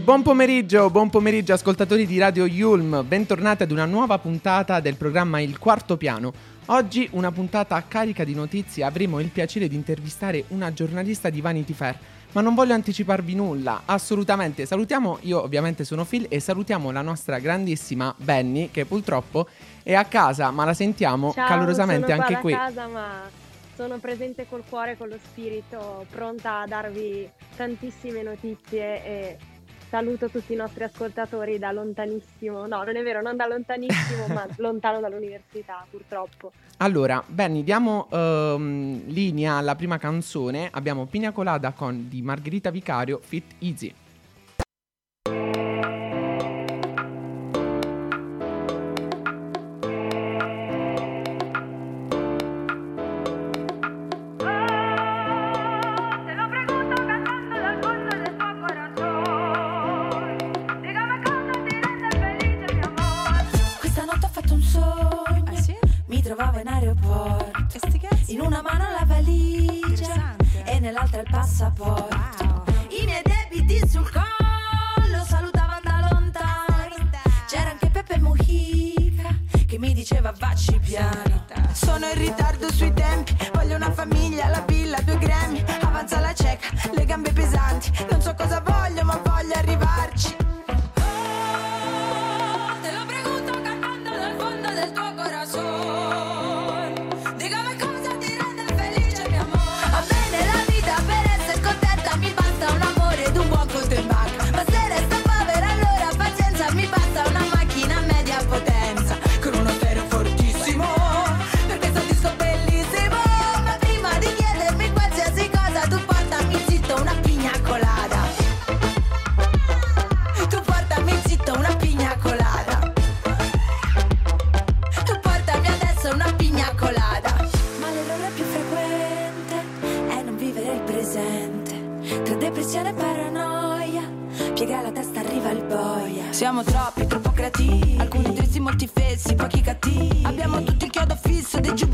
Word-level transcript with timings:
E 0.00 0.02
buon 0.02 0.22
pomeriggio, 0.22 0.88
buon 0.88 1.10
pomeriggio 1.10 1.52
ascoltatori 1.52 2.06
di 2.06 2.18
Radio 2.18 2.46
Yulm, 2.46 3.04
bentornati 3.06 3.64
ad 3.64 3.70
una 3.70 3.84
nuova 3.84 4.18
puntata 4.18 4.80
del 4.80 4.96
programma 4.96 5.40
Il 5.40 5.58
Quarto 5.58 5.98
Piano. 5.98 6.32
Oggi 6.66 7.06
una 7.12 7.30
puntata 7.30 7.84
carica 7.86 8.24
di 8.24 8.34
notizie, 8.34 8.82
avremo 8.82 9.20
il 9.20 9.28
piacere 9.28 9.68
di 9.68 9.74
intervistare 9.74 10.44
una 10.48 10.72
giornalista 10.72 11.28
di 11.28 11.42
Vanity 11.42 11.74
Fair. 11.74 11.98
Ma 12.32 12.40
non 12.40 12.54
voglio 12.54 12.72
anticiparvi 12.72 13.34
nulla, 13.34 13.82
assolutamente. 13.84 14.64
Salutiamo, 14.64 15.18
io 15.20 15.42
ovviamente 15.42 15.84
sono 15.84 16.06
Phil 16.06 16.24
e 16.30 16.40
salutiamo 16.40 16.90
la 16.90 17.02
nostra 17.02 17.38
grandissima 17.38 18.14
Benny 18.16 18.70
che 18.70 18.86
purtroppo 18.86 19.48
è 19.82 19.92
a 19.92 20.06
casa, 20.06 20.50
ma 20.50 20.64
la 20.64 20.72
sentiamo 20.72 21.34
Ciao, 21.34 21.46
calorosamente 21.46 22.10
anche 22.10 22.38
qui. 22.38 22.54
a 22.54 22.56
casa, 22.56 22.86
ma 22.86 23.28
sono 23.76 23.98
presente 23.98 24.46
col 24.48 24.62
cuore 24.66 24.96
con 24.96 25.08
lo 25.08 25.18
spirito, 25.22 26.06
pronta 26.10 26.60
a 26.60 26.66
darvi 26.66 27.28
tantissime 27.54 28.22
notizie 28.22 29.04
e 29.04 29.36
saluto 29.90 30.30
tutti 30.30 30.52
i 30.52 30.56
nostri 30.56 30.84
ascoltatori 30.84 31.58
da 31.58 31.72
lontanissimo. 31.72 32.66
No, 32.66 32.84
non 32.84 32.96
è 32.96 33.02
vero, 33.02 33.20
non 33.20 33.36
da 33.36 33.46
lontanissimo, 33.46 34.28
ma 34.28 34.46
lontano 34.58 35.00
dall'università, 35.00 35.84
purtroppo. 35.90 36.52
Allora, 36.78 37.22
Benny, 37.26 37.64
diamo 37.64 38.08
ehm, 38.10 39.02
linea 39.06 39.56
alla 39.56 39.74
prima 39.74 39.98
canzone. 39.98 40.68
Abbiamo 40.70 41.06
Pina 41.06 41.32
Colada 41.32 41.72
con 41.72 42.08
di 42.08 42.22
Margherita 42.22 42.70
Vicario, 42.70 43.18
Fit 43.22 43.56
Easy. 43.58 43.94
In 68.30 68.40
una 68.40 68.62
mano 68.62 68.84
la 68.96 69.04
valigia 69.04 70.36
e 70.64 70.78
nell'altra 70.78 71.20
il 71.20 71.26
passaporto. 71.28 72.64
I 72.90 73.04
miei 73.04 73.22
debiti 73.24 73.88
sul 73.88 74.08
collo 74.08 75.24
salutavano 75.24 75.80
da 75.82 76.08
lontano. 76.12 77.10
C'era 77.48 77.70
anche 77.70 77.90
Peppe 77.90 78.18
Mujica 78.20 79.36
che 79.66 79.78
mi 79.80 79.92
diceva 79.92 80.32
vacci 80.38 80.78
piano. 80.78 81.44
Sono 81.72 82.06
in 82.06 82.18
ritardo 82.18 82.70
sui 82.70 82.92
tempi, 82.92 83.36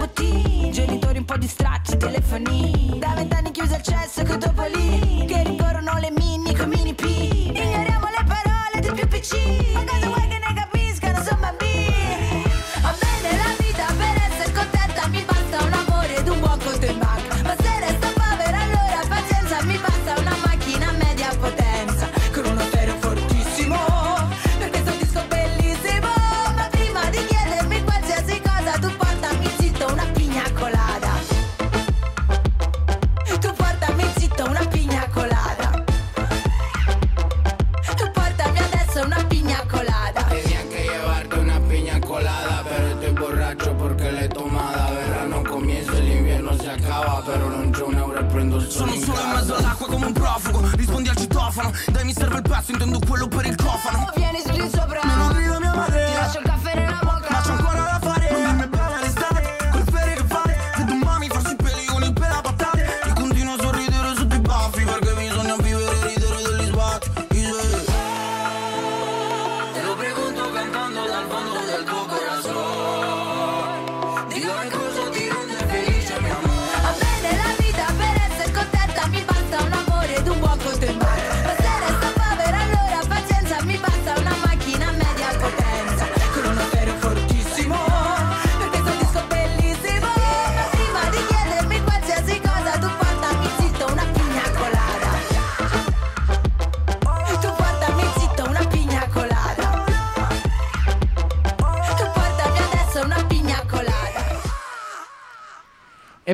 giubbottini. 0.07 0.71
Genitori 0.73 1.19
un 1.19 1.25
po' 1.25 1.37
distratti, 1.37 1.97
telefoni. 1.97 2.97
Da 2.99 3.15
vent'anni 3.15 3.51
chiuso 3.51 3.75
il 3.75 3.83
cesso 3.83 4.25
coi 4.25 4.39
topolini. 4.39 4.56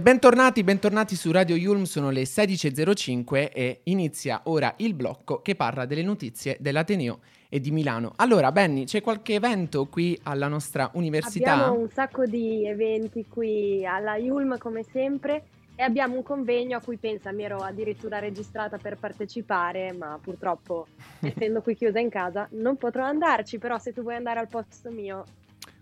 Bentornati, 0.03 0.65
bentornati 0.65 1.15
su 1.15 1.31
Radio 1.31 1.55
Yulm, 1.55 1.85
sono 1.85 2.11
le 2.11 2.23
16.05 2.23 3.51
e 3.53 3.81
inizia 3.85 4.41
ora 4.45 4.75
il 4.79 4.95
blocco 4.95 5.41
che 5.43 5.55
parla 5.55 5.87
delle 5.87 6.03
notizie 6.03 6.57
dell'Ateneo 6.59 7.21
e 7.49 7.61
di 7.61 7.71
Milano. 7.71 8.13
Allora, 8.17 8.51
Benny, 8.51 8.85
c'è 8.85 9.01
qualche 9.01 9.35
evento 9.35 9.87
qui 9.87 10.19
alla 10.25 10.49
nostra 10.49 10.91
università? 10.95 11.53
Abbiamo 11.53 11.79
un 11.79 11.89
sacco 11.89 12.27
di 12.27 12.67
eventi 12.67 13.27
qui 13.29 13.87
alla 13.87 14.17
Yulm 14.17 14.59
come 14.59 14.83
sempre 14.83 15.45
e 15.77 15.85
abbiamo 15.85 16.17
un 16.17 16.25
convegno 16.25 16.79
a 16.79 16.81
cui 16.81 16.97
pensa 16.97 17.31
mi 17.31 17.45
ero 17.45 17.59
addirittura 17.59 18.19
registrata 18.19 18.79
per 18.79 18.97
partecipare, 18.99 19.93
ma 19.93 20.19
purtroppo 20.21 20.89
essendo 21.23 21.63
qui 21.63 21.77
chiusa 21.77 22.01
in 22.01 22.11
casa 22.11 22.49
non 22.53 22.77
potrò 22.77 23.05
andarci, 23.05 23.59
però 23.59 23.79
se 23.79 23.93
tu 23.93 24.03
vuoi 24.03 24.17
andare 24.17 24.41
al 24.41 24.49
posto 24.49 24.91
mio 24.91 25.25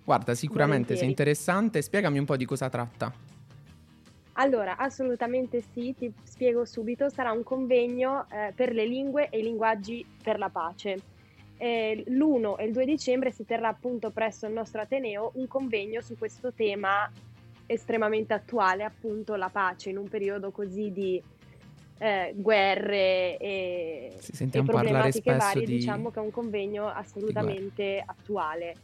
Guarda, 0.04 0.34
sicuramente 0.34 0.96
sei 0.96 1.08
interessante, 1.08 1.80
spiegami 1.80 2.18
un 2.18 2.24
po' 2.24 2.36
di 2.36 2.44
cosa 2.44 2.68
tratta. 2.68 3.29
Allora, 4.34 4.76
assolutamente 4.76 5.60
sì, 5.60 5.94
ti 5.96 6.12
spiego 6.22 6.64
subito, 6.64 7.08
sarà 7.08 7.32
un 7.32 7.42
convegno 7.42 8.26
eh, 8.30 8.52
per 8.54 8.72
le 8.72 8.86
lingue 8.86 9.28
e 9.28 9.38
i 9.38 9.42
linguaggi 9.42 10.04
per 10.22 10.38
la 10.38 10.48
pace. 10.48 10.98
Eh, 11.56 12.04
l'1 12.06 12.58
e 12.58 12.64
il 12.64 12.72
2 12.72 12.84
dicembre 12.86 13.30
si 13.32 13.44
terrà 13.44 13.68
appunto 13.68 14.10
presso 14.10 14.46
il 14.46 14.52
nostro 14.52 14.80
Ateneo 14.80 15.32
un 15.34 15.46
convegno 15.46 16.00
su 16.00 16.16
questo 16.16 16.54
tema 16.54 17.10
estremamente 17.66 18.32
attuale, 18.32 18.82
appunto 18.82 19.34
la 19.34 19.50
pace 19.50 19.90
in 19.90 19.98
un 19.98 20.08
periodo 20.08 20.50
così 20.50 20.90
di 20.90 21.22
eh, 21.98 22.32
guerre 22.34 23.36
e, 23.36 24.14
Sì, 24.18 24.32
e 24.32 24.34
sentiamo 24.34 24.68
problematiche 24.68 25.36
varie, 25.36 25.66
di... 25.66 25.76
diciamo 25.76 26.10
che 26.10 26.18
è 26.18 26.22
un 26.22 26.30
convegno 26.30 26.88
assolutamente 26.88 28.02
attuale. 28.04 28.74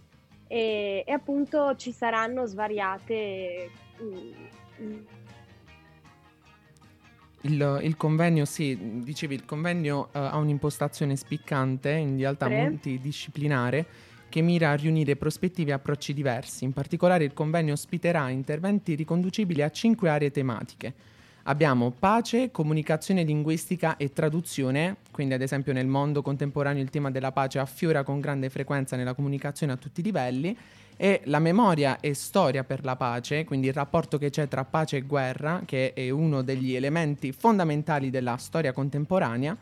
E, 0.46 1.02
e 1.04 1.12
appunto 1.12 1.74
ci 1.76 1.92
saranno 1.92 2.44
svariate 2.44 3.70
mm, 4.00 5.04
Il, 7.42 7.80
il 7.82 7.96
convegno, 7.96 8.44
sì, 8.44 8.76
dicevi, 9.02 9.34
il 9.34 9.44
convegno 9.44 10.08
eh, 10.12 10.18
ha 10.18 10.36
un'impostazione 10.36 11.16
spiccante, 11.16 11.90
in 11.90 12.16
realtà 12.16 12.48
multidisciplinare, 12.48 13.86
che 14.28 14.40
mira 14.40 14.70
a 14.70 14.74
riunire 14.74 15.16
prospettive 15.16 15.70
e 15.70 15.74
approcci 15.74 16.12
diversi. 16.12 16.64
In 16.64 16.72
particolare 16.72 17.24
il 17.24 17.32
convegno 17.32 17.72
ospiterà 17.72 18.28
interventi 18.30 18.94
riconducibili 18.94 19.62
a 19.62 19.70
cinque 19.70 20.08
aree 20.08 20.30
tematiche. 20.30 20.92
Abbiamo 21.44 21.92
pace, 21.96 22.50
comunicazione 22.50 23.22
linguistica 23.22 23.96
e 23.96 24.12
traduzione, 24.12 24.96
quindi 25.16 25.32
ad 25.32 25.40
esempio 25.40 25.72
nel 25.72 25.86
mondo 25.86 26.20
contemporaneo 26.20 26.82
il 26.82 26.90
tema 26.90 27.10
della 27.10 27.32
pace 27.32 27.58
affiora 27.58 28.02
con 28.02 28.20
grande 28.20 28.50
frequenza 28.50 28.96
nella 28.96 29.14
comunicazione 29.14 29.72
a 29.72 29.76
tutti 29.78 30.00
i 30.00 30.02
livelli, 30.02 30.54
e 30.94 31.22
la 31.24 31.38
memoria 31.38 32.00
e 32.00 32.12
storia 32.12 32.64
per 32.64 32.84
la 32.84 32.96
pace, 32.96 33.46
quindi 33.46 33.68
il 33.68 33.72
rapporto 33.72 34.18
che 34.18 34.28
c'è 34.28 34.46
tra 34.46 34.64
pace 34.64 34.98
e 34.98 35.00
guerra, 35.00 35.62
che 35.64 35.94
è 35.94 36.10
uno 36.10 36.42
degli 36.42 36.74
elementi 36.74 37.32
fondamentali 37.32 38.10
della 38.10 38.36
storia 38.36 38.72
contemporanea. 38.72 39.56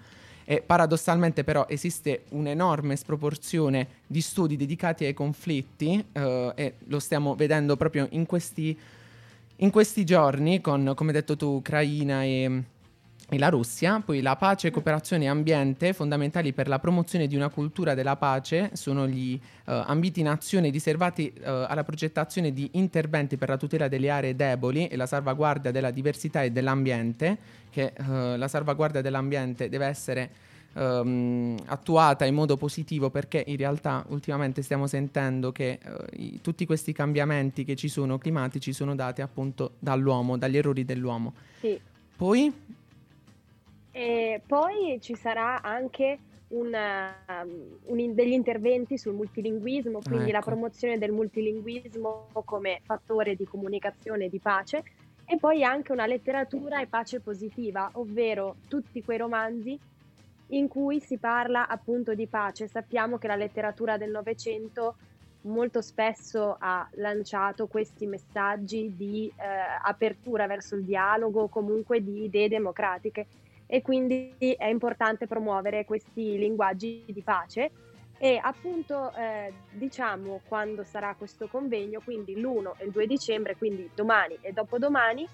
E 0.44 0.60
paradossalmente 0.60 1.44
però 1.44 1.66
esiste 1.68 2.24
un'enorme 2.30 2.96
sproporzione 2.96 3.86
di 4.08 4.20
studi 4.20 4.56
dedicati 4.56 5.04
ai 5.04 5.14
conflitti 5.14 6.04
eh, 6.10 6.52
e 6.56 6.74
lo 6.86 6.98
stiamo 6.98 7.36
vedendo 7.36 7.76
proprio 7.76 8.08
in 8.10 8.26
questi, 8.26 8.76
in 9.56 9.70
questi 9.70 10.04
giorni 10.04 10.60
con, 10.60 10.94
come 10.96 11.12
detto 11.12 11.36
tu, 11.36 11.46
Ucraina 11.46 12.24
e, 12.24 12.64
e 13.28 13.38
la 13.38 13.48
Russia. 13.48 14.00
Poi 14.04 14.20
la 14.20 14.36
pace, 14.36 14.70
cooperazione 14.70 15.24
e 15.24 15.28
ambiente, 15.28 15.92
fondamentali 15.92 16.52
per 16.52 16.68
la 16.68 16.78
promozione 16.78 17.26
di 17.26 17.36
una 17.36 17.48
cultura 17.48 17.94
della 17.94 18.16
pace, 18.16 18.70
sono 18.74 19.06
gli 19.06 19.34
eh, 19.34 19.82
ambiti 19.86 20.20
in 20.20 20.28
azione 20.28 20.70
riservati 20.70 21.32
eh, 21.32 21.42
alla 21.44 21.84
progettazione 21.84 22.52
di 22.52 22.68
interventi 22.72 23.36
per 23.36 23.48
la 23.48 23.56
tutela 23.56 23.88
delle 23.88 24.10
aree 24.10 24.36
deboli 24.36 24.86
e 24.86 24.96
la 24.96 25.06
salvaguardia 25.06 25.70
della 25.70 25.90
diversità 25.90 26.42
e 26.42 26.50
dell'ambiente, 26.50 27.38
che 27.70 27.92
eh, 27.96 28.36
la 28.36 28.48
salvaguardia 28.48 29.00
dell'ambiente 29.00 29.68
deve 29.68 29.86
essere 29.86 30.30
ehm, 30.74 31.56
attuata 31.66 32.24
in 32.24 32.34
modo 32.34 32.56
positivo 32.56 33.10
perché 33.10 33.42
in 33.46 33.56
realtà 33.56 34.04
ultimamente 34.08 34.62
stiamo 34.62 34.86
sentendo 34.86 35.52
che 35.52 35.78
i- 36.16 36.40
tutti 36.42 36.66
questi 36.66 36.92
cambiamenti 36.92 37.64
che 37.64 37.76
ci 37.76 37.88
sono 37.88 38.18
climatici 38.18 38.72
sono 38.72 38.94
dati 38.94 39.22
appunto 39.22 39.72
dall'uomo, 39.78 40.36
dagli 40.36 40.56
errori 40.56 40.84
dell'uomo. 40.84 41.32
sì. 41.60 41.80
Poi 42.16 42.52
E 43.96 44.42
poi 44.44 44.98
ci 45.00 45.14
sarà 45.14 45.62
anche 45.62 46.18
un, 46.48 46.76
um, 47.28 47.78
un 47.84 48.12
degli 48.12 48.32
interventi 48.32 48.98
sul 48.98 49.14
multilinguismo, 49.14 50.00
quindi 50.02 50.32
la 50.32 50.38
ecco. 50.38 50.50
promozione 50.50 50.98
del 50.98 51.12
multilinguismo 51.12 52.26
come 52.44 52.80
fattore 52.82 53.36
di 53.36 53.44
comunicazione 53.44 54.24
e 54.24 54.28
di 54.30 54.40
pace, 54.40 54.82
e 55.24 55.36
poi 55.38 55.62
anche 55.62 55.92
una 55.92 56.06
letteratura 56.06 56.80
e 56.80 56.88
pace 56.88 57.20
positiva, 57.20 57.88
ovvero 57.92 58.56
tutti 58.66 59.00
quei 59.00 59.18
romanzi 59.18 59.78
in 60.48 60.66
cui 60.66 60.98
si 60.98 61.16
parla 61.16 61.68
appunto 61.68 62.14
di 62.14 62.26
pace. 62.26 62.66
Sappiamo 62.66 63.16
che 63.16 63.28
la 63.28 63.36
letteratura 63.36 63.96
del 63.96 64.10
Novecento 64.10 64.96
molto 65.42 65.80
spesso 65.80 66.56
ha 66.58 66.88
lanciato 66.94 67.68
questi 67.68 68.06
messaggi 68.06 68.92
di 68.96 69.32
eh, 69.36 69.44
apertura 69.82 70.48
verso 70.48 70.74
il 70.74 70.82
dialogo, 70.82 71.46
comunque 71.46 72.02
di 72.02 72.24
idee 72.24 72.48
democratiche 72.48 73.26
e 73.66 73.82
quindi 73.82 74.34
è 74.38 74.66
importante 74.66 75.26
promuovere 75.26 75.84
questi 75.84 76.38
linguaggi 76.38 77.04
di 77.06 77.22
pace 77.22 77.70
e 78.18 78.40
appunto 78.42 79.12
eh, 79.14 79.52
diciamo 79.72 80.40
quando 80.46 80.84
sarà 80.84 81.14
questo 81.16 81.48
convegno, 81.48 82.00
quindi 82.02 82.40
l'1 82.40 82.72
e 82.78 82.84
il 82.84 82.90
2 82.90 83.06
dicembre, 83.06 83.56
quindi 83.56 83.90
domani 83.94 84.38
e 84.40 84.52
dopodomani. 84.52 85.26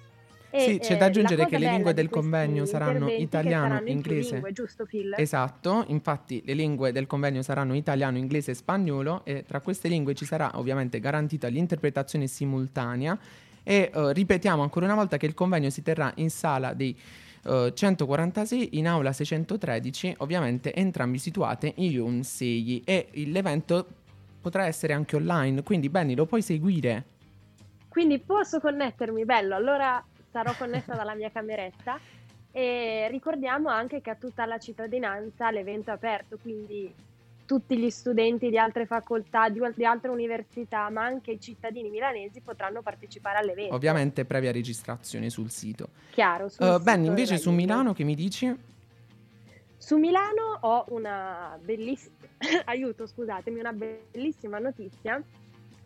E, 0.52 0.60
Sì, 0.60 0.78
c'è 0.78 0.94
eh, 0.94 0.96
da 0.96 1.04
la 1.04 1.06
aggiungere 1.06 1.46
che 1.46 1.58
le 1.58 1.70
lingue 1.70 1.94
del 1.94 2.08
convegno 2.08 2.64
saranno 2.64 3.08
italiano, 3.08 3.68
saranno 3.68 3.88
inglese. 3.88 4.32
lingue, 4.32 4.52
giusto 4.52 4.86
Phil? 4.86 5.14
Esatto, 5.16 5.84
infatti 5.88 6.42
le 6.44 6.54
lingue 6.54 6.90
del 6.90 7.06
convegno 7.06 7.42
saranno 7.42 7.74
italiano, 7.74 8.18
inglese 8.18 8.50
e 8.52 8.54
spagnolo 8.54 9.24
e 9.24 9.44
tra 9.46 9.60
queste 9.60 9.86
lingue 9.86 10.14
ci 10.14 10.24
sarà 10.24 10.50
ovviamente 10.54 10.98
garantita 10.98 11.46
l'interpretazione 11.46 12.26
simultanea 12.26 13.16
e 13.62 13.92
eh, 13.94 14.12
ripetiamo 14.12 14.62
ancora 14.62 14.86
una 14.86 14.96
volta 14.96 15.16
che 15.16 15.26
il 15.26 15.34
convegno 15.34 15.70
si 15.70 15.82
terrà 15.82 16.10
in 16.16 16.30
sala 16.30 16.72
dei 16.72 16.96
eh, 17.44 17.72
146 17.74 18.78
in 18.78 18.86
aula 18.86 19.12
613, 19.12 20.14
ovviamente 20.18 20.74
entrambi 20.74 21.18
situate 21.18 21.72
in 21.76 21.90
Yun 21.90 22.22
Sei 22.22 22.82
e 22.84 23.08
l'evento 23.26 23.86
potrà 24.40 24.66
essere 24.66 24.92
anche 24.92 25.16
online, 25.16 25.62
quindi 25.62 25.88
Benny 25.88 26.14
lo 26.14 26.26
puoi 26.26 26.42
seguire. 26.42 27.04
Quindi 27.88 28.18
posso 28.18 28.60
connettermi, 28.60 29.24
bello, 29.24 29.54
allora 29.54 30.02
sarò 30.30 30.54
connessa 30.56 30.94
dalla 30.94 31.14
mia 31.14 31.30
cameretta 31.30 31.98
e 32.52 33.08
ricordiamo 33.10 33.68
anche 33.68 34.00
che 34.00 34.10
a 34.10 34.14
tutta 34.14 34.46
la 34.46 34.58
cittadinanza 34.58 35.50
l'evento 35.50 35.90
è 35.90 35.94
aperto, 35.94 36.38
quindi 36.40 36.92
tutti 37.50 37.76
gli 37.76 37.90
studenti 37.90 38.48
di 38.48 38.56
altre 38.56 38.86
facoltà, 38.86 39.48
di, 39.48 39.58
di 39.74 39.84
altre 39.84 40.08
università, 40.10 40.88
ma 40.88 41.02
anche 41.02 41.32
i 41.32 41.40
cittadini 41.40 41.90
milanesi 41.90 42.40
potranno 42.40 42.80
partecipare 42.80 43.38
all'evento. 43.38 43.74
Ovviamente 43.74 44.24
previa 44.24 44.52
registrazione 44.52 45.30
sul 45.30 45.50
sito. 45.50 45.88
Chiaro. 46.10 46.48
sul 46.48 46.64
Eh, 46.64 46.70
sito 46.70 46.78
Benny, 46.78 47.08
invece 47.08 47.38
su. 47.38 47.50
Milano 47.50 47.92
che 47.92 48.04
mi 48.04 48.14
dici? 48.14 48.56
Su 49.76 49.96
Milano 49.96 50.58
ho 50.60 50.84
una 50.90 51.58
bellissima, 51.60 52.14
aiuto, 52.66 53.08
scusatemi, 53.08 53.58
una 53.58 53.72
bellissima 53.72 54.60
notizia 54.60 55.20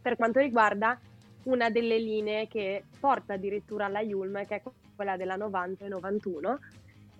per 0.02 0.16
quanto 0.16 0.40
riguarda 0.40 1.00
una 1.44 1.70
delle 1.70 1.98
linee 1.98 2.46
che 2.46 2.84
porta 3.00 3.32
addirittura 3.32 3.86
alla 3.86 4.00
Yulm, 4.02 4.44
che 4.44 4.56
è 4.56 4.62
quella 4.94 5.16
della 5.16 5.36
90 5.36 5.86
e 5.86 5.88
91, 5.88 6.58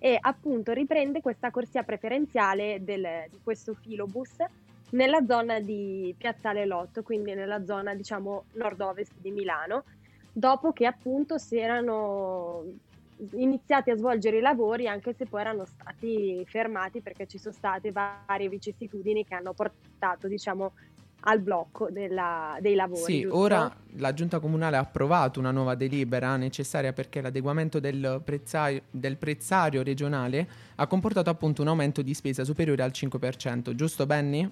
e 0.05 0.19
appunto 0.21 0.71
riprende 0.71 1.19
questa 1.19 1.49
corsia 1.49 1.81
preferenziale 1.81 2.77
del- 2.83 3.25
di 3.27 3.39
questo 3.43 3.73
filobus 3.73 4.35
nella 4.91 5.25
zona 5.25 5.59
di 5.59 6.13
Piazzale 6.15 6.67
Lotto, 6.67 7.01
quindi 7.01 7.33
nella 7.33 7.65
zona 7.65 7.95
diciamo 7.95 8.43
nord-ovest 8.51 9.13
di 9.17 9.31
Milano, 9.31 9.83
dopo 10.31 10.73
che 10.73 10.85
appunto 10.85 11.39
si 11.39 11.57
erano 11.57 12.65
iniziati 13.31 13.89
a 13.89 13.95
svolgere 13.95 14.37
i 14.37 14.41
lavori 14.41 14.87
anche 14.87 15.13
se 15.13 15.25
poi 15.25 15.41
erano 15.41 15.65
stati 15.65 16.43
fermati 16.45 17.01
perché 17.01 17.25
ci 17.25 17.39
sono 17.39 17.55
state 17.55 17.91
varie 17.91 18.47
vicissitudini 18.47 19.25
che 19.25 19.33
hanno 19.33 19.53
portato 19.53 20.27
diciamo 20.27 20.73
al 21.27 21.39
blocco 21.39 21.89
della- 21.89 22.57
dei 22.59 22.75
lavori. 22.75 23.01
Sì, 23.01 23.21
giusto? 23.21 23.37
ora 23.37 23.75
la 23.97 24.13
giunta 24.13 24.39
comunale 24.39 24.77
ha 24.77 24.81
approvato 24.81 25.39
una 25.39 25.51
nuova 25.51 25.75
delibera 25.75 26.35
necessaria 26.37 26.93
perché 26.93 27.21
l'adeguamento 27.21 27.79
del 27.79 28.21
prezzaio, 28.23 28.83
del 28.91 29.17
prezzario 29.17 29.83
regionale 29.83 30.47
ha 30.75 30.87
comportato 30.87 31.29
appunto 31.29 31.61
un 31.61 31.69
aumento 31.69 32.01
di 32.01 32.13
spesa 32.13 32.43
superiore 32.43 32.83
al 32.83 32.91
5%, 32.91 33.73
giusto 33.73 34.05
Benny? 34.05 34.49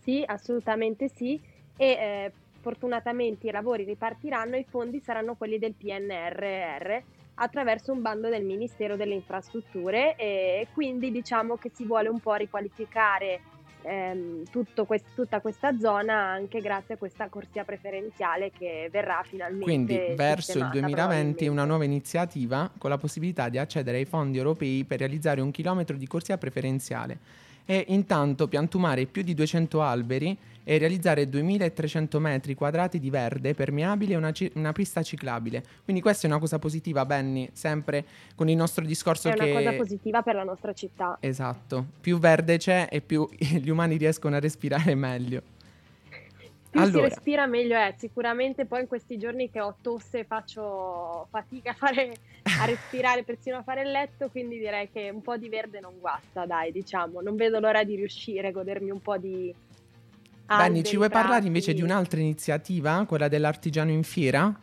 Sì, 0.00 0.22
assolutamente 0.26 1.08
sì. 1.08 1.40
E 1.76 1.86
eh, 1.86 2.32
fortunatamente 2.60 3.48
i 3.48 3.50
lavori 3.50 3.84
ripartiranno 3.84 4.56
e 4.56 4.60
i 4.60 4.66
fondi 4.68 5.00
saranno 5.00 5.34
quelli 5.34 5.58
del 5.58 5.74
PNRR 5.74 7.02
attraverso 7.34 7.92
un 7.92 8.02
bando 8.02 8.28
del 8.28 8.44
Ministero 8.44 8.96
delle 8.96 9.14
Infrastrutture 9.14 10.14
e 10.16 10.68
quindi 10.72 11.10
diciamo 11.10 11.56
che 11.56 11.70
si 11.74 11.84
vuole 11.84 12.08
un 12.08 12.20
po' 12.20 12.34
riqualificare 12.34 13.40
ehm, 13.82 14.44
tutto 14.50 14.84
quest- 14.84 15.14
tutta 15.14 15.40
questa 15.40 15.78
zona 15.78 16.14
anche 16.14 16.60
grazie 16.60 16.94
a 16.94 16.96
questa 16.96 17.28
corsia 17.28 17.64
preferenziale 17.64 18.50
che 18.56 18.88
verrà 18.90 19.22
finalmente 19.28 19.64
Quindi 19.64 19.94
verso 20.14 20.58
il 20.58 20.64
sistemata, 20.64 20.70
2020 20.72 20.94
probabilmente. 20.94 21.48
una 21.48 21.64
nuova 21.64 21.84
iniziativa 21.84 22.70
con 22.78 22.90
la 22.90 22.98
possibilità 22.98 23.48
di 23.48 23.58
accedere 23.58 23.98
ai 23.98 24.04
fondi 24.04 24.38
europei 24.38 24.84
per 24.84 24.98
realizzare 24.98 25.40
un 25.40 25.50
chilometro 25.50 25.96
di 25.96 26.06
corsia 26.06 26.38
preferenziale 26.38 27.18
e 27.64 27.84
intanto 27.88 28.48
piantumare 28.48 29.06
più 29.06 29.22
di 29.22 29.34
200 29.34 29.82
alberi 29.82 30.36
e 30.64 30.78
realizzare 30.78 31.28
2300 31.28 32.20
metri 32.20 32.54
quadrati 32.54 32.98
di 32.98 33.10
verde 33.10 33.54
permeabile 33.54 34.14
e 34.14 34.16
una, 34.16 34.32
ci- 34.32 34.50
una 34.54 34.72
pista 34.72 35.02
ciclabile. 35.02 35.62
Quindi 35.84 36.00
questa 36.02 36.26
è 36.26 36.30
una 36.30 36.38
cosa 36.38 36.58
positiva, 36.58 37.04
Benny, 37.04 37.48
sempre 37.52 38.04
con 38.34 38.48
il 38.48 38.56
nostro 38.56 38.84
discorso 38.84 39.28
È 39.28 39.34
una 39.34 39.44
che... 39.44 39.52
cosa 39.52 39.72
positiva 39.72 40.22
per 40.22 40.34
la 40.34 40.44
nostra 40.44 40.72
città. 40.72 41.16
Esatto, 41.20 41.86
più 42.00 42.18
verde 42.18 42.58
c'è 42.58 42.88
e 42.90 43.00
più 43.00 43.28
gli 43.36 43.68
umani 43.68 43.96
riescono 43.96 44.36
a 44.36 44.40
respirare 44.40 44.94
meglio. 44.94 45.42
Più 46.72 46.80
si 46.80 46.86
Allora. 46.86 47.08
respira 47.08 47.44
meglio 47.44 47.76
è, 47.76 47.94
sicuramente 47.98 48.64
poi 48.64 48.80
in 48.80 48.86
questi 48.86 49.18
giorni 49.18 49.50
che 49.50 49.60
ho 49.60 49.76
tosse 49.82 50.20
e 50.20 50.24
faccio 50.24 51.26
fatica 51.28 51.72
a, 51.72 51.74
fare, 51.74 52.14
a 52.44 52.64
respirare, 52.64 53.24
persino 53.24 53.58
a 53.58 53.62
fare 53.62 53.82
il 53.82 53.90
letto, 53.90 54.30
quindi 54.30 54.56
direi 54.58 54.88
che 54.90 55.10
un 55.12 55.20
po' 55.20 55.36
di 55.36 55.50
verde 55.50 55.80
non 55.80 55.98
guasta, 56.00 56.46
dai, 56.46 56.72
diciamo, 56.72 57.20
non 57.20 57.36
vedo 57.36 57.60
l'ora 57.60 57.84
di 57.84 57.94
riuscire 57.96 58.48
a 58.48 58.52
godermi 58.52 58.88
un 58.88 59.02
po' 59.02 59.18
di... 59.18 59.54
Alberi, 60.46 60.82
ci 60.82 60.96
vuoi 60.96 61.10
parlare 61.10 61.32
prati. 61.32 61.46
invece 61.48 61.74
di 61.74 61.82
un'altra 61.82 62.20
iniziativa, 62.20 63.04
quella 63.06 63.28
dell'artigiano 63.28 63.90
in 63.90 64.02
fiera? 64.02 64.58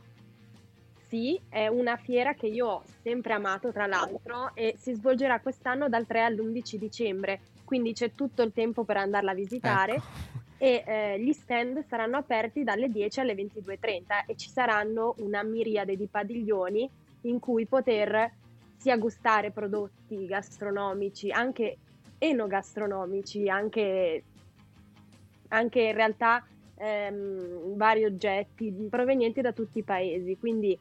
Sì, 1.09 1.39
è 1.47 1.67
una 1.67 1.95
fiera 1.95 2.33
che 2.33 2.47
io 2.47 2.65
ho 2.65 2.83
sempre 3.03 3.33
amato, 3.33 3.71
tra 3.71 3.85
l'altro, 3.85 4.49
e 4.55 4.73
si 4.79 4.95
svolgerà 4.95 5.39
quest'anno 5.41 5.87
dal 5.87 6.07
3 6.07 6.23
all'11 6.23 6.75
dicembre, 6.77 7.39
quindi 7.65 7.93
c'è 7.93 8.15
tutto 8.15 8.41
il 8.41 8.51
tempo 8.51 8.83
per 8.83 8.97
andarla 8.97 9.29
a 9.29 9.35
visitare 9.35 9.93
Ecco. 9.93 10.47
E 10.61 10.83
eh, 10.85 11.19
gli 11.21 11.31
stand 11.31 11.85
saranno 11.87 12.17
aperti 12.17 12.65
dalle 12.65 12.89
10 12.89 13.21
alle 13.21 13.33
22.30 13.33 14.25
e 14.27 14.35
ci 14.35 14.49
saranno 14.49 15.15
una 15.19 15.41
miriade 15.41 15.95
di 15.95 16.05
padiglioni 16.07 16.87
in 17.21 17.39
cui 17.39 17.65
poter 17.65 18.29
sia 18.75 18.97
gustare 18.97 19.51
prodotti 19.51 20.25
gastronomici, 20.25 21.31
anche 21.31 21.77
enogastronomici, 22.17 23.49
anche, 23.49 24.23
anche 25.47 25.81
in 25.81 25.93
realtà 25.93 26.45
ehm, 26.75 27.75
vari 27.75 28.03
oggetti 28.03 28.71
provenienti 28.89 29.39
da 29.39 29.53
tutti 29.53 29.79
i 29.79 29.83
paesi, 29.83 30.37
quindi 30.37 30.77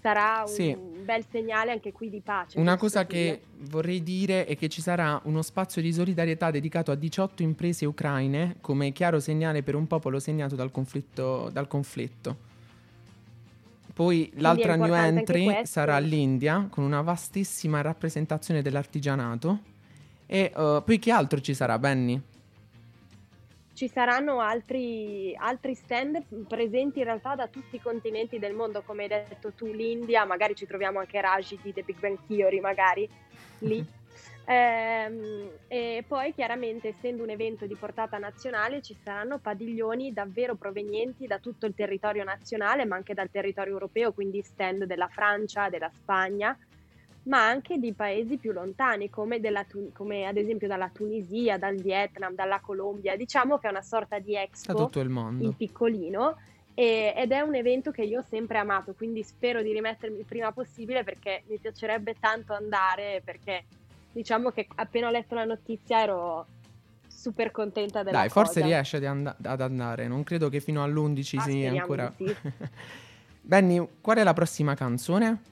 sarà 0.00 0.42
un 0.46 0.52
Sì. 0.52 0.76
bel 1.04 1.24
segnale 1.30 1.72
anche 1.72 1.92
qui 1.92 2.10
di 2.10 2.20
pace. 2.20 2.58
Una 2.58 2.76
cosa 2.76 3.06
che 3.06 3.40
vorrei 3.60 4.02
dire 4.02 4.46
è 4.46 4.56
che 4.56 4.68
ci 4.68 4.80
sarà 4.80 5.20
uno 5.24 5.42
spazio 5.42 5.80
di 5.82 5.92
solidarietà 5.92 6.50
dedicato 6.50 6.90
a 6.90 6.94
18 6.94 7.42
imprese 7.42 7.86
ucraine 7.86 8.56
come 8.60 8.92
chiaro 8.92 9.20
segnale 9.20 9.62
per 9.62 9.74
un 9.74 9.86
popolo 9.86 10.18
segnato 10.18 10.54
dal 10.54 10.70
conflitto. 10.70 11.50
Dal 11.52 11.66
conflitto. 11.68 12.46
Poi 13.92 14.30
l'altra 14.36 14.76
new 14.76 14.94
entry 14.94 15.64
sarà 15.64 15.98
l'India 15.98 16.68
con 16.70 16.84
una 16.84 17.00
vastissima 17.00 17.80
rappresentazione 17.80 18.62
dell'artigianato. 18.62 19.58
E 20.26 20.52
eh, 20.54 20.82
poi 20.84 20.98
che 21.00 21.10
altro 21.10 21.40
ci 21.40 21.52
sarà, 21.52 21.78
Benny? 21.78 22.20
Ci 23.78 23.86
saranno 23.86 24.40
altri, 24.40 25.36
altri 25.38 25.72
stand 25.76 26.24
presenti 26.48 26.98
in 26.98 27.04
realtà 27.04 27.36
da 27.36 27.46
tutti 27.46 27.76
i 27.76 27.80
continenti 27.80 28.40
del 28.40 28.52
mondo, 28.52 28.82
come 28.82 29.04
hai 29.04 29.08
detto 29.08 29.52
tu, 29.52 29.66
l'India, 29.66 30.24
magari 30.24 30.56
ci 30.56 30.66
troviamo 30.66 30.98
anche 30.98 31.20
Raji 31.20 31.60
di 31.62 31.72
The 31.72 31.82
Big 31.82 32.00
Bang 32.00 32.18
Theory, 32.26 32.58
magari 32.58 33.08
lì. 33.60 33.86
Ehm, 34.50 35.50
e 35.68 36.02
poi 36.08 36.32
chiaramente 36.32 36.88
essendo 36.88 37.22
un 37.22 37.28
evento 37.28 37.66
di 37.66 37.74
portata 37.74 38.16
nazionale 38.16 38.80
ci 38.80 38.96
saranno 39.04 39.38
padiglioni 39.38 40.10
davvero 40.10 40.54
provenienti 40.54 41.26
da 41.26 41.38
tutto 41.38 41.66
il 41.66 41.74
territorio 41.74 42.24
nazionale 42.24 42.86
ma 42.86 42.96
anche 42.96 43.12
dal 43.12 43.28
territorio 43.30 43.74
europeo, 43.74 44.14
quindi 44.14 44.40
stand 44.40 44.84
della 44.84 45.08
Francia, 45.08 45.68
della 45.68 45.90
Spagna, 45.90 46.56
ma 47.28 47.46
anche 47.46 47.78
di 47.78 47.92
paesi 47.92 48.36
più 48.38 48.52
lontani 48.52 49.10
come, 49.10 49.38
della 49.40 49.64
come 49.92 50.26
ad 50.26 50.36
esempio 50.36 50.66
dalla 50.66 50.88
Tunisia, 50.92 51.58
dal 51.58 51.76
Vietnam, 51.76 52.34
dalla 52.34 52.58
Colombia. 52.60 53.16
Diciamo 53.16 53.58
che 53.58 53.66
è 53.68 53.70
una 53.70 53.82
sorta 53.82 54.18
di 54.18 54.32
Da 54.32 54.42
expo 54.42 54.74
tutto 54.74 55.00
il 55.00 55.10
mondo. 55.10 55.44
in 55.44 55.54
piccolino 55.54 56.36
e- 56.74 57.12
ed 57.16 57.32
è 57.32 57.40
un 57.40 57.54
evento 57.54 57.90
che 57.90 58.02
io 58.02 58.20
ho 58.20 58.24
sempre 58.28 58.58
amato, 58.58 58.94
quindi 58.94 59.22
spero 59.22 59.62
di 59.62 59.72
rimettermi 59.72 60.18
il 60.18 60.24
prima 60.24 60.52
possibile 60.52 61.04
perché 61.04 61.42
mi 61.48 61.58
piacerebbe 61.58 62.14
tanto 62.18 62.54
andare 62.54 63.20
perché 63.24 63.64
diciamo 64.12 64.50
che 64.50 64.66
appena 64.76 65.08
ho 65.08 65.10
letto 65.10 65.34
la 65.34 65.44
notizia 65.44 66.00
ero 66.00 66.46
super 67.08 67.50
contenta 67.50 68.02
della 68.02 68.18
Dai, 68.20 68.28
forse 68.30 68.60
cosa. 68.60 68.66
riesce 68.72 68.96
ad, 68.98 69.04
and- 69.04 69.36
ad 69.42 69.60
andare. 69.60 70.06
Non 70.08 70.22
credo 70.24 70.48
che 70.48 70.60
fino 70.60 70.82
all'11 70.82 71.36
Ah, 71.38 71.42
sia 71.42 71.70
ancora. 71.72 72.10
sì. 72.16 72.34
Benny, 73.42 73.86
qual 74.00 74.16
è 74.18 74.22
la 74.22 74.32
prossima 74.32 74.74
canzone? 74.74 75.42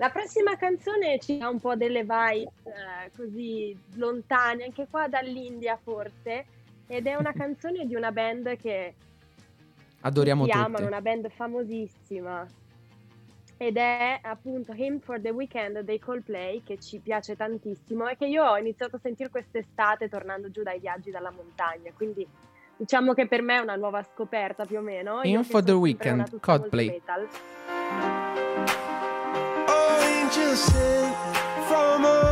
La 0.00 0.08
prossima 0.08 0.56
canzone 0.56 1.18
ci 1.18 1.36
dà 1.36 1.50
un 1.50 1.60
po' 1.60 1.76
delle 1.76 2.04
vibes 2.04 2.64
eh, 2.64 3.10
così 3.14 3.78
lontane, 3.96 4.64
anche 4.64 4.86
qua 4.90 5.08
dall'India 5.08 5.76
forse, 5.76 6.46
ed 6.86 7.06
è 7.06 7.16
una 7.16 7.32
canzone 7.36 7.84
di 7.84 7.94
una 7.94 8.10
band 8.10 8.56
che 8.56 8.94
Adoriamo 10.00 10.46
tutti 10.46 10.56
amano, 10.56 10.86
una 10.86 11.02
band 11.02 11.28
famosissima. 11.28 12.46
Ed 13.58 13.76
è 13.76 14.20
appunto 14.22 14.72
Him 14.72 15.00
for 15.00 15.20
the 15.20 15.28
Weekend 15.28 15.80
dei 15.80 15.98
Coldplay 15.98 16.62
che 16.62 16.78
ci 16.78 16.98
piace 17.00 17.36
tantissimo 17.36 18.08
e 18.08 18.16
che 18.16 18.24
io 18.24 18.42
ho 18.42 18.56
iniziato 18.56 18.96
a 18.96 19.00
sentire 19.02 19.28
quest'estate 19.28 20.08
tornando 20.08 20.50
giù 20.50 20.62
dai 20.62 20.80
viaggi 20.80 21.10
dalla 21.10 21.30
montagna. 21.30 21.92
Quindi 21.94 22.26
diciamo 22.74 23.12
che 23.12 23.28
per 23.28 23.42
me 23.42 23.56
è 23.56 23.60
una 23.60 23.76
nuova 23.76 24.02
scoperta 24.02 24.64
più 24.64 24.78
o 24.78 24.80
meno. 24.80 25.20
Him 25.24 25.42
for 25.42 25.62
the 25.62 25.72
Weekend, 25.72 26.40
Coldplay. 26.40 26.88
metal. 26.88 27.28
innocent 30.50 31.16
from 31.68 32.04
a 32.04 32.29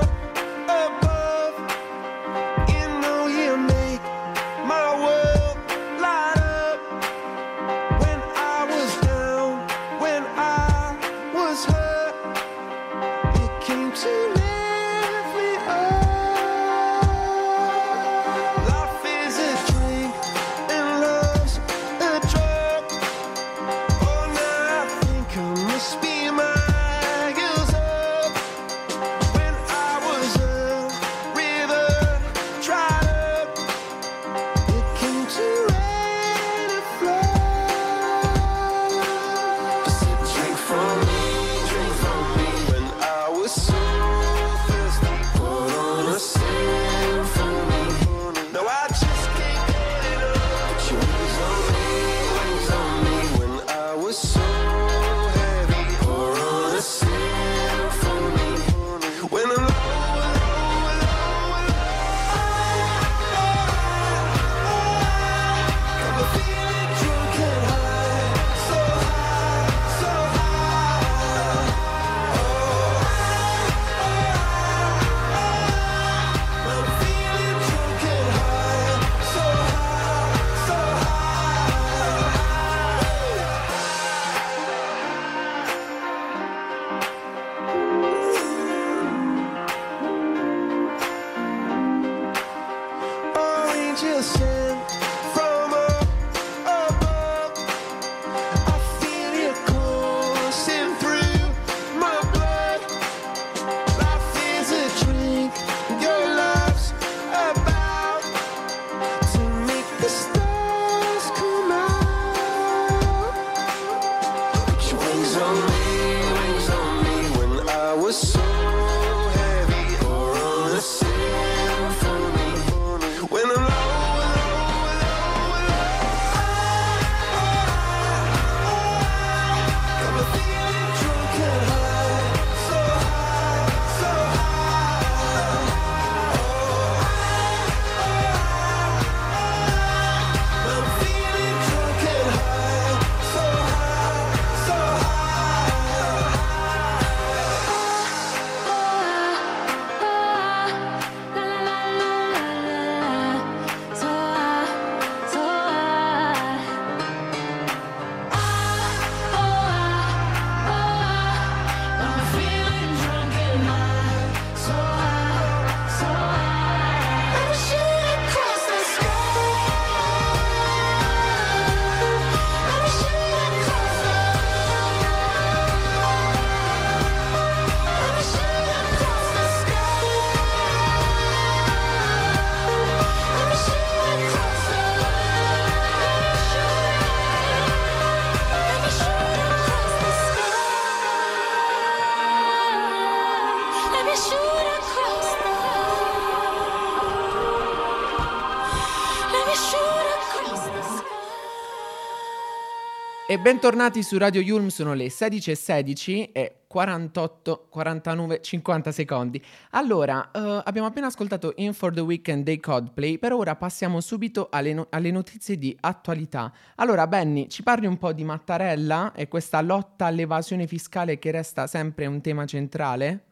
Bentornati 203.41 204.03
su 204.03 204.19
Radio 204.19 204.41
Yulm, 204.41 204.67
sono 204.67 204.95
le 204.95 205.07
16.16 205.07 206.31
e 206.33 206.63
48, 206.67 207.69
49, 207.71 208.41
50 208.43 208.91
secondi. 208.91 209.43
Allora, 209.71 210.31
eh, 210.33 210.63
abbiamo 210.65 210.89
appena 210.89 211.07
ascoltato 211.07 211.53
In 211.57 211.73
for 211.73 211.95
the 211.95 212.01
Weekend 212.01 212.43
dei 212.43 212.59
Coldplay, 212.59 213.19
per 213.19 213.33
ora 213.33 213.55
passiamo 213.55 214.01
subito 214.01 214.49
alle, 214.51 214.75
no- 214.75 214.87
alle 214.91 215.13
notizie 215.13 215.57
di 215.57 215.75
attualità. 215.81 216.53
Allora, 216.75 217.07
Benny, 217.07 217.47
ci 217.47 217.63
parli 217.63 217.87
un 217.87 217.97
po' 217.97 218.13
di 218.13 218.25
Mattarella 218.25 219.13
e 219.15 219.29
questa 219.29 219.61
lotta 219.61 220.07
all'evasione 220.07 220.67
fiscale 220.67 221.21
che 221.21 221.31
resta 221.31 221.69
sempre 221.69 222.07
un 222.07 222.21
tema 222.21 222.45
centrale? 222.45 223.25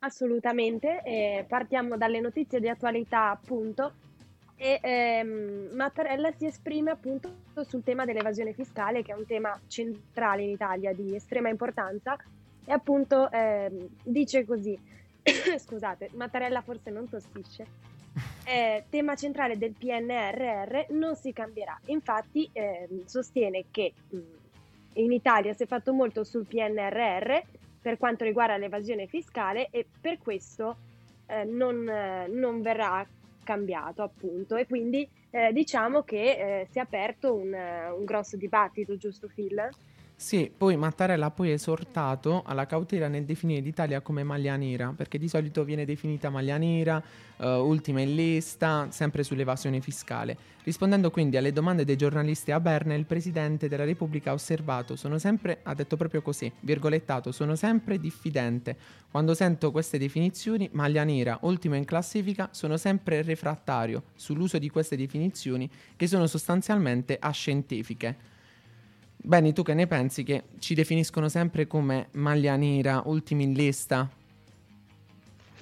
Assolutamente, 0.00 1.02
eh, 1.02 1.46
partiamo 1.48 1.96
dalle 1.96 2.20
notizie 2.20 2.60
di 2.60 2.68
attualità 2.68 3.30
appunto 3.30 3.94
e 4.60 4.80
ehm, 4.82 5.68
Mattarella 5.72 6.32
si 6.32 6.44
esprime 6.44 6.90
appunto 6.90 7.32
sul 7.64 7.84
tema 7.84 8.04
dell'evasione 8.04 8.52
fiscale 8.52 9.02
che 9.02 9.12
è 9.12 9.16
un 9.16 9.24
tema 9.24 9.58
centrale 9.68 10.42
in 10.42 10.50
Italia 10.50 10.92
di 10.92 11.14
estrema 11.14 11.48
importanza. 11.48 12.16
E 12.64 12.72
appunto 12.72 13.30
ehm, 13.30 13.88
dice 14.02 14.44
così, 14.44 14.76
scusate, 15.58 16.10
Mattarella 16.14 16.60
forse 16.60 16.90
non 16.90 17.08
tossisce, 17.08 17.66
eh, 18.44 18.84
tema 18.90 19.14
centrale 19.14 19.56
del 19.56 19.74
PNRR 19.78 20.90
non 20.90 21.14
si 21.14 21.32
cambierà, 21.32 21.78
infatti 21.86 22.50
ehm, 22.52 23.04
sostiene 23.06 23.66
che 23.70 23.94
mh, 24.10 24.18
in 24.94 25.12
Italia 25.12 25.54
si 25.54 25.62
è 25.62 25.66
fatto 25.66 25.94
molto 25.94 26.24
sul 26.24 26.46
PNRR 26.46 27.38
per 27.80 27.96
quanto 27.96 28.24
riguarda 28.24 28.56
l'evasione 28.56 29.06
fiscale 29.06 29.68
e 29.70 29.86
per 30.00 30.18
questo 30.18 30.76
eh, 31.26 31.44
non, 31.44 31.88
eh, 31.88 32.26
non 32.26 32.60
verrà 32.60 33.06
cambiato 33.48 34.02
appunto 34.02 34.56
e 34.56 34.66
quindi 34.66 35.08
eh, 35.30 35.52
diciamo 35.54 36.02
che 36.02 36.60
eh, 36.60 36.66
si 36.70 36.78
è 36.78 36.82
aperto 36.82 37.34
un, 37.34 37.54
eh, 37.54 37.88
un 37.88 38.04
grosso 38.04 38.36
dibattito, 38.36 38.98
giusto 38.98 39.26
Phil? 39.34 39.66
Sì, 40.20 40.50
poi 40.54 40.76
Mattarella 40.76 41.26
ha 41.26 41.30
poi 41.30 41.52
esortato 41.52 42.42
alla 42.44 42.66
cautela 42.66 43.06
nel 43.06 43.24
definire 43.24 43.60
l'Italia 43.60 44.00
come 44.00 44.24
maglia 44.24 44.56
nera, 44.56 44.92
perché 44.94 45.16
di 45.16 45.28
solito 45.28 45.62
viene 45.62 45.84
definita 45.84 46.28
maglia 46.28 46.56
nera, 46.56 47.00
eh, 47.36 47.46
ultima 47.54 48.00
in 48.00 48.16
lista, 48.16 48.88
sempre 48.90 49.22
sull'evasione 49.22 49.80
fiscale. 49.80 50.36
Rispondendo 50.64 51.12
quindi 51.12 51.36
alle 51.36 51.52
domande 51.52 51.84
dei 51.84 51.94
giornalisti 51.94 52.50
a 52.50 52.58
Berna, 52.58 52.94
il 52.94 53.04
Presidente 53.04 53.68
della 53.68 53.84
Repubblica 53.84 54.30
ha 54.30 54.34
osservato, 54.34 54.96
sono 54.96 55.18
sempre, 55.18 55.60
ha 55.62 55.72
detto 55.72 55.96
proprio 55.96 56.20
così, 56.20 56.50
virgolettato, 56.62 57.30
sono 57.30 57.54
sempre 57.54 58.00
diffidente. 58.00 58.76
Quando 59.12 59.34
sento 59.34 59.70
queste 59.70 59.98
definizioni, 59.98 60.68
maglia 60.72 61.04
nera, 61.04 61.38
ultima 61.42 61.76
in 61.76 61.84
classifica, 61.84 62.48
sono 62.50 62.76
sempre 62.76 63.22
refrattario 63.22 64.02
sull'uso 64.16 64.58
di 64.58 64.68
queste 64.68 64.96
definizioni 64.96 65.70
che 65.94 66.08
sono 66.08 66.26
sostanzialmente 66.26 67.16
ascientifiche. 67.20 68.36
Benny, 69.20 69.52
tu 69.52 69.62
che 69.62 69.74
ne 69.74 69.86
pensi 69.86 70.22
che 70.22 70.44
ci 70.58 70.74
definiscono 70.74 71.28
sempre 71.28 71.66
come 71.66 72.08
maglia 72.12 72.56
nera, 72.56 73.02
ultimi 73.04 73.42
in 73.44 73.52
lista? 73.52 74.08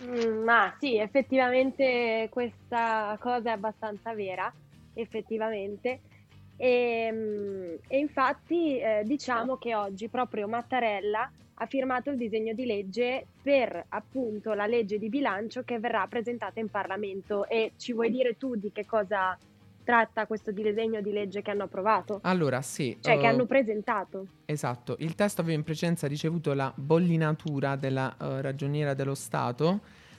Mm, 0.04 0.44
ma 0.44 0.74
sì, 0.78 0.96
effettivamente 0.98 2.28
questa 2.30 3.16
cosa 3.18 3.50
è 3.50 3.52
abbastanza 3.52 4.14
vera, 4.14 4.52
effettivamente. 4.94 6.00
E, 6.56 7.08
mm, 7.10 7.74
e 7.88 7.98
infatti 7.98 8.78
eh, 8.78 9.02
diciamo 9.04 9.56
che 9.56 9.74
oggi 9.74 10.08
proprio 10.08 10.46
Mattarella 10.46 11.30
ha 11.58 11.66
firmato 11.66 12.10
il 12.10 12.18
disegno 12.18 12.52
di 12.52 12.66
legge 12.66 13.26
per 13.42 13.86
appunto 13.88 14.52
la 14.52 14.66
legge 14.66 14.98
di 14.98 15.08
bilancio 15.08 15.62
che 15.62 15.78
verrà 15.78 16.06
presentata 16.06 16.60
in 16.60 16.68
Parlamento. 16.68 17.48
E 17.48 17.72
ci 17.78 17.94
vuoi 17.94 18.10
dire 18.10 18.36
tu 18.36 18.54
di 18.54 18.70
che 18.70 18.84
cosa 18.84 19.36
tratta 19.87 20.27
questo 20.27 20.51
disegno 20.51 21.01
di 21.01 21.12
legge 21.12 21.42
che 21.42 21.53
hanno 21.53 21.62
approvato? 21.62 22.18
Allora, 22.22 22.61
sì. 22.61 22.99
Cioè 23.01 23.16
che 23.18 23.22
eh, 23.22 23.27
hanno 23.29 23.46
presentato. 23.46 24.27
Esatto, 24.44 24.96
il 24.99 25.14
testo 25.14 25.42
aveva 25.42 25.57
in 25.57 25.62
precedenza 25.62 26.09
ricevuto 26.09 26.53
la 26.55 26.72
bollinatura 26.75 27.77
della 27.77 28.12
eh, 28.20 28.42
ragioniera 28.42 28.94
dello 28.94 29.14
Stato 29.14 29.79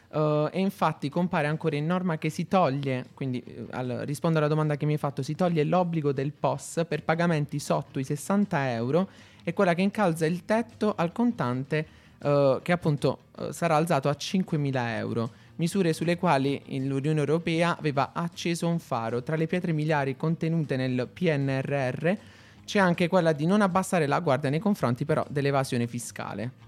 eh, 0.09 0.49
e 0.53 0.59
infatti 0.61 1.09
compare 1.09 1.47
ancora 1.47 1.75
in 1.75 1.85
norma 1.85 2.17
che 2.17 2.29
si 2.29 2.47
toglie, 2.47 3.07
quindi 3.13 3.43
al- 3.71 4.03
rispondo 4.05 4.37
alla 4.37 4.47
domanda 4.47 4.77
che 4.77 4.85
mi 4.85 4.93
hai 4.93 4.97
fatto, 4.97 5.21
si 5.21 5.35
toglie 5.35 5.65
l'obbligo 5.65 6.13
del 6.13 6.31
POS 6.31 6.85
per 6.87 7.03
pagamenti 7.03 7.59
sotto 7.59 7.99
i 7.99 8.05
60 8.05 8.71
euro 8.71 9.09
e 9.43 9.51
quella 9.51 9.73
che 9.73 9.81
incalza 9.81 10.25
il 10.25 10.45
tetto 10.45 10.93
al 10.95 11.11
contante 11.11 12.05
che 12.19 12.71
appunto 12.71 13.19
sarà 13.51 13.75
alzato 13.75 14.09
a 14.09 14.15
5.000 14.17 14.97
euro. 14.97 15.29
Misure 15.57 15.91
sulle 15.93 16.17
quali 16.17 16.61
l'Unione 16.67 17.19
Europea 17.19 17.75
aveva 17.77 18.11
acceso 18.13 18.67
un 18.67 18.77
faro. 18.77 19.23
Tra 19.23 19.35
le 19.35 19.47
pietre 19.47 19.71
miliari 19.73 20.15
contenute 20.15 20.75
nel 20.75 21.07
PNRR 21.11 22.11
c'è 22.63 22.79
anche 22.79 23.07
quella 23.07 23.31
di 23.31 23.47
non 23.47 23.61
abbassare 23.61 24.05
la 24.05 24.19
guardia 24.19 24.51
nei 24.51 24.59
confronti 24.59 25.03
però 25.03 25.25
dell'evasione 25.29 25.87
fiscale. 25.87 26.65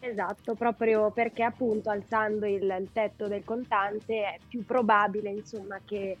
Esatto, 0.00 0.54
proprio 0.54 1.10
perché 1.10 1.42
appunto 1.42 1.88
alzando 1.88 2.46
il, 2.46 2.62
il 2.62 2.88
tetto 2.92 3.26
del 3.26 3.42
contante 3.44 4.14
è 4.22 4.38
più 4.48 4.64
probabile 4.64 5.30
insomma 5.30 5.78
che 5.84 6.16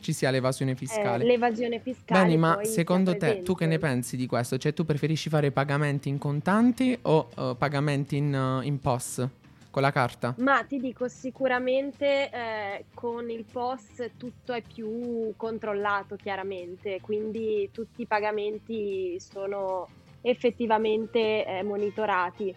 Ci 0.00 0.12
sia 0.12 0.30
l'evasione 0.30 0.72
eh, 0.72 0.76
fiscale. 0.76 1.24
l'evasione 1.24 1.80
fiscale 1.80 2.22
Beni, 2.22 2.36
ma 2.36 2.60
secondo 2.62 3.16
te 3.16 3.42
tu 3.42 3.54
che 3.54 3.66
ne 3.66 3.78
pensi 3.78 4.16
di 4.16 4.26
questo? 4.26 4.58
Cioè 4.58 4.72
tu 4.72 4.84
preferisci 4.84 5.28
fare 5.28 5.50
pagamenti 5.50 6.08
in 6.08 6.18
contanti 6.18 6.96
o 7.02 7.28
eh, 7.36 7.54
pagamenti 7.58 8.16
in, 8.16 8.34
eh, 8.34 8.66
in 8.66 8.80
POS 8.80 9.28
con 9.76 9.84
la 9.84 9.92
carta? 9.92 10.34
Ma 10.38 10.64
ti 10.64 10.78
dico 10.78 11.06
sicuramente 11.06 12.30
eh, 12.30 12.84
con 12.94 13.28
il 13.28 13.44
POS 13.44 14.12
tutto 14.16 14.54
è 14.54 14.62
più 14.62 15.34
controllato 15.36 16.16
chiaramente, 16.16 17.02
quindi 17.02 17.68
tutti 17.74 18.00
i 18.00 18.06
pagamenti 18.06 19.20
sono 19.20 19.86
effettivamente 20.22 21.44
eh, 21.44 21.62
monitorati. 21.62 22.56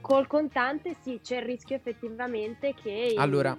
Col 0.00 0.28
contante 0.28 0.94
sì, 1.02 1.18
c'è 1.20 1.38
il 1.38 1.42
rischio 1.42 1.74
effettivamente 1.74 2.72
che... 2.80 3.08
il- 3.14 3.18
Allora, 3.18 3.56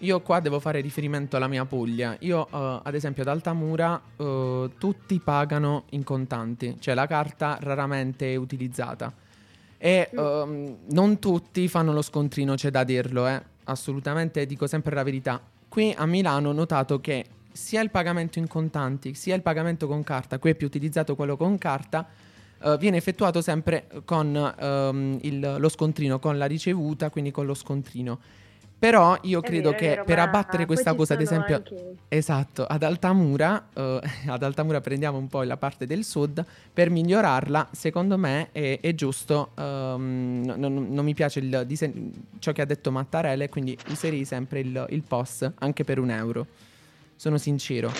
io 0.00 0.20
qua 0.20 0.40
devo 0.40 0.60
fare 0.60 0.82
riferimento 0.82 1.36
alla 1.36 1.48
mia 1.48 1.64
Puglia. 1.64 2.16
Io, 2.20 2.46
eh, 2.48 2.80
ad 2.82 2.94
esempio, 2.94 3.22
ad 3.22 3.28
Altamura 3.30 3.98
eh, 4.18 4.70
tutti 4.76 5.18
pagano 5.20 5.84
in 5.92 6.04
contanti, 6.04 6.76
cioè 6.80 6.92
la 6.92 7.06
carta 7.06 7.56
raramente 7.62 8.30
è 8.30 8.36
utilizzata. 8.36 9.10
E 9.82 10.10
Mm. 10.12 10.18
ehm, 10.18 10.76
non 10.90 11.18
tutti 11.18 11.66
fanno 11.66 11.92
lo 11.94 12.02
scontrino, 12.02 12.54
c'è 12.54 12.70
da 12.70 12.84
dirlo, 12.84 13.26
eh. 13.26 13.42
Assolutamente 13.64 14.44
dico 14.44 14.66
sempre 14.66 14.94
la 14.94 15.02
verità. 15.02 15.40
Qui 15.68 15.94
a 15.96 16.04
Milano 16.04 16.50
ho 16.50 16.52
notato 16.52 17.00
che 17.00 17.24
sia 17.50 17.80
il 17.80 17.90
pagamento 17.90 18.38
in 18.38 18.46
contanti 18.46 19.14
sia 19.14 19.34
il 19.34 19.42
pagamento 19.42 19.86
con 19.86 20.02
carta, 20.04 20.38
qui 20.38 20.50
è 20.50 20.54
più 20.54 20.66
utilizzato 20.66 21.14
quello 21.16 21.36
con 21.36 21.56
carta, 21.56 22.06
eh, 22.62 22.76
viene 22.78 22.98
effettuato 22.98 23.40
sempre 23.40 23.86
con 24.04 24.36
ehm, 24.58 25.18
il- 25.22 25.56
lo 25.58 25.68
scontrino, 25.70 26.18
con 26.18 26.36
la 26.36 26.46
ricevuta, 26.46 27.08
quindi 27.10 27.30
con 27.30 27.46
lo 27.46 27.54
scontrino. 27.54 28.18
Però 28.80 29.18
io 29.24 29.40
È 29.40 29.42
credo 29.42 29.72
vero, 29.72 29.78
che 29.78 29.88
vero, 29.88 30.04
per 30.04 30.18
abbattere 30.20 30.64
questa 30.64 30.94
cosa, 30.94 31.12
ad 31.12 31.20
esempio, 31.20 31.56
anche- 31.56 31.96
esatto, 32.08 32.64
ad 32.64 32.82
Altamura, 32.82 33.68
eh, 33.74 34.00
ad 34.26 34.42
Altamura 34.42 34.80
prendiamo 34.80 35.18
un 35.18 35.28
po' 35.28 35.42
la 35.42 35.58
parte 35.58 35.84
del 35.84 36.02
sud, 36.02 36.42
per 36.72 36.88
migliorarla, 36.88 37.68
secondo 37.72 38.16
me 38.16 38.48
è, 38.52 38.80
è 38.80 38.94
giusto, 38.94 39.50
ehm, 39.54 40.42
no- 40.46 40.56
non, 40.56 40.86
non 40.88 41.04
mi 41.04 41.12
piace 41.12 41.40
il 41.40 41.64
disen- 41.66 42.10
ciò 42.38 42.52
che 42.52 42.62
ha 42.62 42.64
detto 42.64 42.90
Mattarella 42.90 43.46
quindi 43.50 43.76
userei 43.88 44.24
sempre 44.24 44.60
il, 44.60 44.86
il 44.88 45.02
POS 45.02 45.52
anche 45.58 45.84
per 45.84 45.98
un 45.98 46.08
euro. 46.08 46.46
Sono 47.16 47.36
sincero. 47.36 47.92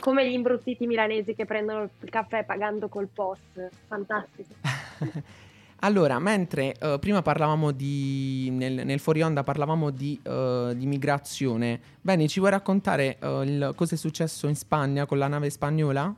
Come 0.00 0.26
gli 0.26 0.32
imbruttiti 0.32 0.86
milanesi 0.86 1.34
che 1.34 1.44
prendono 1.44 1.90
il 2.00 2.08
caffè 2.08 2.42
pagando 2.42 2.88
col 2.88 3.08
POS. 3.12 3.38
Fantastico. 3.86 4.54
Allora, 5.80 6.18
mentre 6.18 6.74
eh, 6.74 6.98
prima 6.98 7.22
parlavamo 7.22 7.70
di. 7.70 8.48
nel, 8.50 8.84
nel 8.84 8.98
fuori 8.98 9.22
onda 9.22 9.44
parlavamo 9.44 9.90
di, 9.90 10.18
eh, 10.24 10.72
di 10.74 10.86
migrazione, 10.86 11.80
bene, 12.00 12.26
ci 12.26 12.40
vuoi 12.40 12.50
raccontare 12.50 13.18
eh, 13.20 13.42
il- 13.44 13.72
cosa 13.76 13.94
è 13.94 13.98
successo 13.98 14.48
in 14.48 14.56
Spagna 14.56 15.06
con 15.06 15.18
la 15.18 15.28
nave 15.28 15.50
spagnola? 15.50 16.12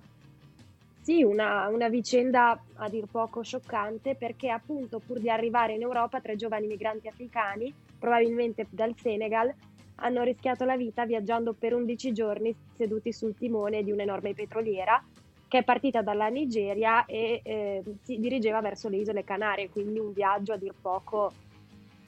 Sì, 1.03 1.23
una, 1.23 1.69
una 1.69 1.89
vicenda 1.89 2.59
a 2.77 2.89
dir 2.89 3.07
poco 3.11 3.43
scioccante 3.43 4.15
perché 4.15 4.49
appunto 4.49 4.99
pur 4.99 5.19
di 5.19 5.29
arrivare 5.29 5.75
in 5.75 5.83
Europa 5.83 6.21
tre 6.21 6.37
giovani 6.37 6.67
migranti 6.67 7.09
africani, 7.09 7.73
probabilmente 7.99 8.67
dal 8.71 8.95
Senegal, 8.97 9.53
hanno 9.97 10.23
rischiato 10.23 10.65
la 10.65 10.77
vita 10.77 11.05
viaggiando 11.05 11.53
per 11.53 11.75
11 11.75 12.13
giorni 12.13 12.55
seduti 12.77 13.13
sul 13.13 13.35
timone 13.37 13.83
di 13.83 13.91
un'enorme 13.91 14.33
petroliera 14.33 15.03
che 15.51 15.59
è 15.59 15.65
partita 15.65 16.01
dalla 16.01 16.29
Nigeria 16.29 17.05
e 17.07 17.41
eh, 17.43 17.83
si 18.05 18.21
dirigeva 18.21 18.61
verso 18.61 18.89
le 18.89 18.99
isole 18.99 19.25
Canarie, 19.25 19.69
quindi 19.69 19.99
un 19.99 20.13
viaggio 20.13 20.53
a 20.53 20.57
dir 20.57 20.73
poco, 20.81 21.33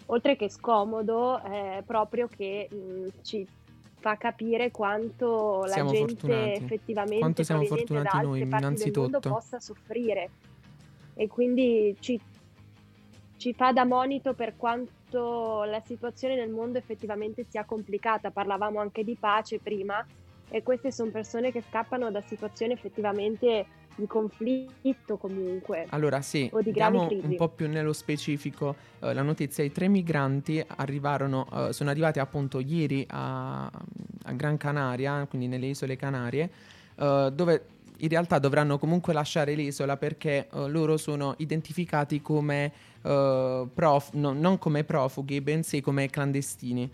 oltre 0.06 0.36
che 0.36 0.48
scomodo, 0.48 1.42
eh, 1.42 1.82
proprio 1.84 2.28
che 2.28 2.68
mh, 2.70 3.08
ci 3.22 3.44
fa 3.98 4.16
capire 4.16 4.70
quanto 4.70 5.64
la 5.64 5.72
Siamo 5.72 5.90
gente 5.90 6.14
fortunati. 6.14 6.50
effettivamente 6.62 7.18
Quanto 7.18 7.42
siamo 7.42 7.64
fortunati 7.64 8.16
noi, 8.16 8.22
parti 8.22 8.38
del 8.38 8.48
mondo 8.48 8.56
innanzitutto. 8.58 9.28
possa 9.28 9.58
soffrire 9.58 10.30
e 11.14 11.26
quindi 11.26 11.96
ci, 11.98 12.20
ci 13.38 13.52
fa 13.54 13.72
da 13.72 13.84
monito 13.84 14.34
per 14.34 14.56
quanto 14.56 15.64
la 15.64 15.80
situazione 15.84 16.36
nel 16.36 16.50
mondo 16.50 16.78
effettivamente 16.78 17.44
sia 17.48 17.64
complicata. 17.64 18.30
Parlavamo 18.30 18.78
anche 18.78 19.02
di 19.02 19.16
pace 19.18 19.58
prima 19.58 20.06
e 20.52 20.62
queste 20.62 20.92
sono 20.92 21.10
persone 21.10 21.50
che 21.50 21.62
scappano 21.66 22.10
da 22.10 22.20
situazioni 22.20 22.74
effettivamente 22.74 23.64
di 23.94 24.06
conflitto 24.06 25.16
comunque. 25.16 25.86
Allora 25.88 26.20
sì, 26.20 26.48
O 26.52 26.60
di 26.60 26.72
gravi 26.72 26.98
crisi. 27.06 27.26
un 27.26 27.36
po' 27.36 27.48
più 27.48 27.68
nello 27.68 27.94
specifico 27.94 28.76
eh, 29.00 29.14
la 29.14 29.22
notizia, 29.22 29.64
i 29.64 29.72
tre 29.72 29.88
migranti 29.88 30.62
arrivarono, 30.76 31.48
eh, 31.68 31.72
sono 31.72 31.88
arrivati 31.88 32.18
appunto 32.18 32.60
ieri 32.60 33.04
a, 33.08 33.64
a 33.64 34.32
Gran 34.32 34.58
Canaria, 34.58 35.26
quindi 35.26 35.46
nelle 35.48 35.66
isole 35.66 35.96
Canarie, 35.96 36.50
eh, 36.96 37.30
dove 37.32 37.64
in 37.98 38.08
realtà 38.08 38.38
dovranno 38.38 38.78
comunque 38.78 39.14
lasciare 39.14 39.54
l'isola 39.54 39.96
perché 39.96 40.48
eh, 40.52 40.68
loro 40.68 40.98
sono 40.98 41.34
identificati 41.38 42.20
come 42.20 42.72
eh, 43.00 43.66
prof- 43.72 44.12
no, 44.14 44.32
non 44.32 44.58
come 44.58 44.84
profughi, 44.84 45.40
bensì 45.40 45.80
come 45.80 46.10
clandestini. 46.10 46.90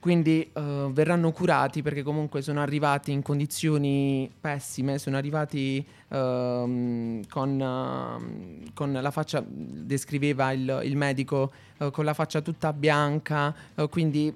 Quindi 0.00 0.50
eh, 0.50 0.88
verranno 0.92 1.30
curati 1.30 1.82
perché 1.82 2.02
comunque 2.02 2.40
sono 2.40 2.62
arrivati 2.62 3.12
in 3.12 3.20
condizioni 3.20 4.30
pessime, 4.40 4.96
sono 4.96 5.18
arrivati 5.18 5.86
ehm, 6.08 7.26
con, 7.28 7.60
ehm, 7.60 8.72
con 8.72 8.92
la 8.92 9.10
faccia, 9.10 9.44
descriveva 9.46 10.52
il, 10.52 10.80
il 10.84 10.96
medico, 10.96 11.52
eh, 11.76 11.90
con 11.90 12.06
la 12.06 12.14
faccia 12.14 12.40
tutta 12.40 12.72
bianca, 12.72 13.54
eh, 13.74 13.90
quindi 13.90 14.34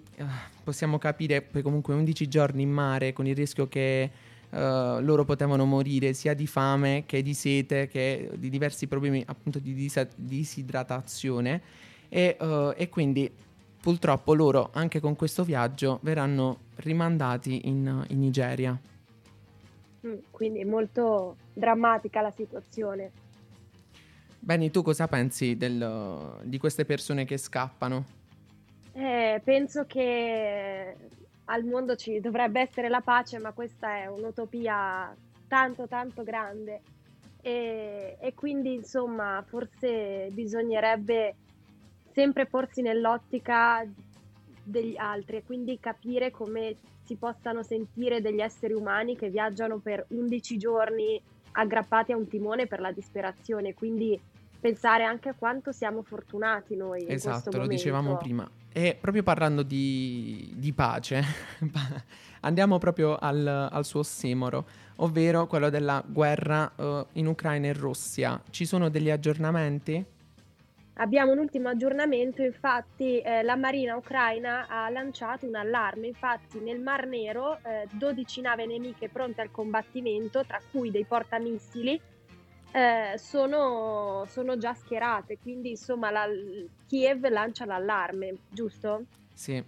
possiamo 0.62 0.98
capire 0.98 1.48
che 1.50 1.62
comunque 1.62 1.94
11 1.94 2.28
giorni 2.28 2.60
in 2.60 2.70
mare 2.70 3.14
con 3.14 3.26
il 3.26 3.34
rischio 3.34 3.66
che 3.66 4.10
loro 4.54 5.24
potevano 5.24 5.64
morire 5.64 6.12
sia 6.12 6.32
di 6.32 6.46
fame 6.46 7.02
che 7.06 7.22
di 7.22 7.34
sete 7.34 7.88
che 7.88 8.30
di 8.36 8.48
diversi 8.48 8.86
problemi 8.86 9.20
appunto 9.26 9.58
di 9.58 9.90
disidratazione. 10.14 11.60
E, 12.08 12.36
e 12.76 12.88
quindi 12.88 13.28
purtroppo 13.84 14.32
loro 14.32 14.70
anche 14.72 14.98
con 14.98 15.14
questo 15.14 15.44
viaggio 15.44 15.98
verranno 16.00 16.60
rimandati 16.76 17.68
in, 17.68 18.02
in 18.08 18.18
Nigeria. 18.18 18.74
Mm, 20.06 20.14
Quindi 20.30 20.60
è 20.60 20.64
molto 20.64 21.36
drammatica 21.52 22.22
la 22.22 22.30
situazione. 22.30 23.10
Beni, 24.38 24.70
tu 24.70 24.80
cosa 24.80 25.06
pensi 25.06 25.58
del- 25.58 26.38
di 26.44 26.56
queste 26.56 26.86
persone 26.86 27.26
che 27.26 27.36
scappano? 27.36 28.06
Eh, 28.94 29.42
penso 29.44 29.84
che 29.84 30.96
al 31.44 31.64
mondo 31.64 31.94
ci 31.94 32.20
dovrebbe 32.20 32.62
essere 32.62 32.88
la 32.88 33.02
pace, 33.02 33.38
ma 33.38 33.52
questa 33.52 33.98
è 33.98 34.06
un'utopia 34.06 35.14
tanto 35.46 35.86
tanto 35.86 36.22
grande 36.22 36.80
e, 37.42 38.16
e 38.18 38.32
quindi 38.34 38.72
insomma 38.72 39.44
forse 39.46 40.30
bisognerebbe 40.32 41.34
sempre 42.14 42.46
porsi 42.46 42.80
nell'ottica 42.80 43.84
degli 44.62 44.96
altri 44.96 45.38
e 45.38 45.42
quindi 45.44 45.78
capire 45.78 46.30
come 46.30 46.76
si 47.02 47.16
possano 47.16 47.62
sentire 47.62 48.20
degli 48.22 48.40
esseri 48.40 48.72
umani 48.72 49.16
che 49.16 49.28
viaggiano 49.28 49.78
per 49.78 50.06
11 50.08 50.56
giorni 50.56 51.20
aggrappati 51.52 52.12
a 52.12 52.16
un 52.16 52.26
timone 52.26 52.66
per 52.66 52.80
la 52.80 52.92
disperazione, 52.92 53.74
quindi 53.74 54.18
pensare 54.58 55.04
anche 55.04 55.28
a 55.28 55.34
quanto 55.34 55.72
siamo 55.72 56.02
fortunati 56.02 56.74
noi 56.74 57.04
Esatto, 57.06 57.50
lo 57.50 57.58
momento. 57.58 57.74
dicevamo 57.74 58.16
prima. 58.16 58.48
E 58.72 58.96
proprio 58.98 59.22
parlando 59.22 59.62
di, 59.62 60.52
di 60.56 60.72
pace, 60.72 61.22
andiamo 62.40 62.78
proprio 62.78 63.16
al, 63.16 63.68
al 63.70 63.84
suo 63.84 64.00
ossimoro, 64.00 64.66
ovvero 64.96 65.46
quello 65.46 65.68
della 65.68 66.02
guerra 66.04 66.72
eh, 66.74 67.06
in 67.12 67.26
Ucraina 67.26 67.68
e 67.68 67.72
Russia. 67.74 68.40
Ci 68.50 68.64
sono 68.64 68.88
degli 68.88 69.10
aggiornamenti? 69.10 70.04
Abbiamo 70.96 71.32
un 71.32 71.38
ultimo 71.38 71.68
aggiornamento, 71.68 72.42
infatti 72.42 73.18
eh, 73.18 73.42
la 73.42 73.56
Marina 73.56 73.96
ucraina 73.96 74.68
ha 74.68 74.88
lanciato 74.90 75.44
un 75.44 75.56
allarme, 75.56 76.06
infatti 76.06 76.60
nel 76.60 76.78
Mar 76.80 77.06
Nero 77.06 77.58
eh, 77.64 77.88
12 77.90 78.40
navi 78.42 78.66
nemiche 78.66 79.08
pronte 79.08 79.40
al 79.40 79.50
combattimento, 79.50 80.44
tra 80.44 80.60
cui 80.70 80.92
dei 80.92 81.04
portamissili, 81.04 82.00
eh, 82.70 83.18
sono, 83.18 84.24
sono 84.28 84.56
già 84.56 84.72
schierate, 84.74 85.38
quindi 85.42 85.70
insomma 85.70 86.10
la, 86.10 86.26
Kiev 86.86 87.28
lancia 87.28 87.64
l'allarme, 87.64 88.36
giusto? 88.48 89.06
Sì. 89.32 89.62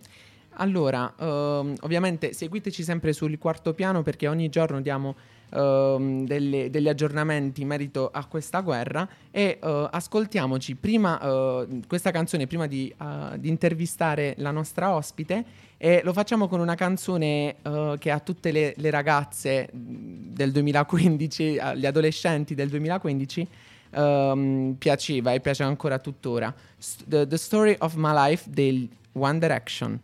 Allora, 0.58 1.12
ehm, 1.18 1.74
ovviamente 1.80 2.32
seguiteci 2.32 2.82
sempre 2.82 3.12
sul 3.12 3.36
quarto 3.36 3.74
piano 3.74 4.02
perché 4.02 4.28
ogni 4.28 4.48
giorno 4.48 4.80
diamo 4.80 5.16
ehm, 5.50 6.26
delle- 6.26 6.70
degli 6.70 6.88
aggiornamenti 6.88 7.62
in 7.62 7.68
merito 7.68 8.10
a 8.12 8.24
questa 8.26 8.60
guerra 8.60 9.08
e 9.30 9.58
eh, 9.62 9.88
ascoltiamoci 9.90 10.74
prima 10.74 11.20
eh, 11.20 11.80
questa 11.86 12.10
canzone 12.10 12.46
prima 12.46 12.66
di, 12.66 12.92
eh, 13.00 13.38
di 13.38 13.48
intervistare 13.48 14.34
la 14.38 14.50
nostra 14.50 14.94
ospite 14.94 15.44
e 15.78 16.00
lo 16.04 16.12
facciamo 16.12 16.48
con 16.48 16.60
una 16.60 16.74
canzone 16.74 17.56
eh, 17.62 17.96
che 17.98 18.10
a 18.10 18.18
tutte 18.20 18.50
le, 18.50 18.74
le 18.76 18.90
ragazze 18.90 19.68
mh, 19.70 20.32
del 20.32 20.50
2015, 20.52 21.58
agli 21.58 21.84
adolescenti 21.84 22.54
del 22.54 22.68
2015 22.70 23.48
ehm, 23.90 24.76
piaceva 24.78 25.32
e 25.32 25.40
piace 25.40 25.62
ancora 25.62 25.98
tuttora. 25.98 26.54
The, 27.06 27.26
the 27.26 27.36
Story 27.36 27.76
of 27.80 27.94
My 27.96 28.12
Life 28.12 28.48
del 28.50 28.88
One 29.12 29.38
Direction. 29.38 30.00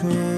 true 0.00 0.37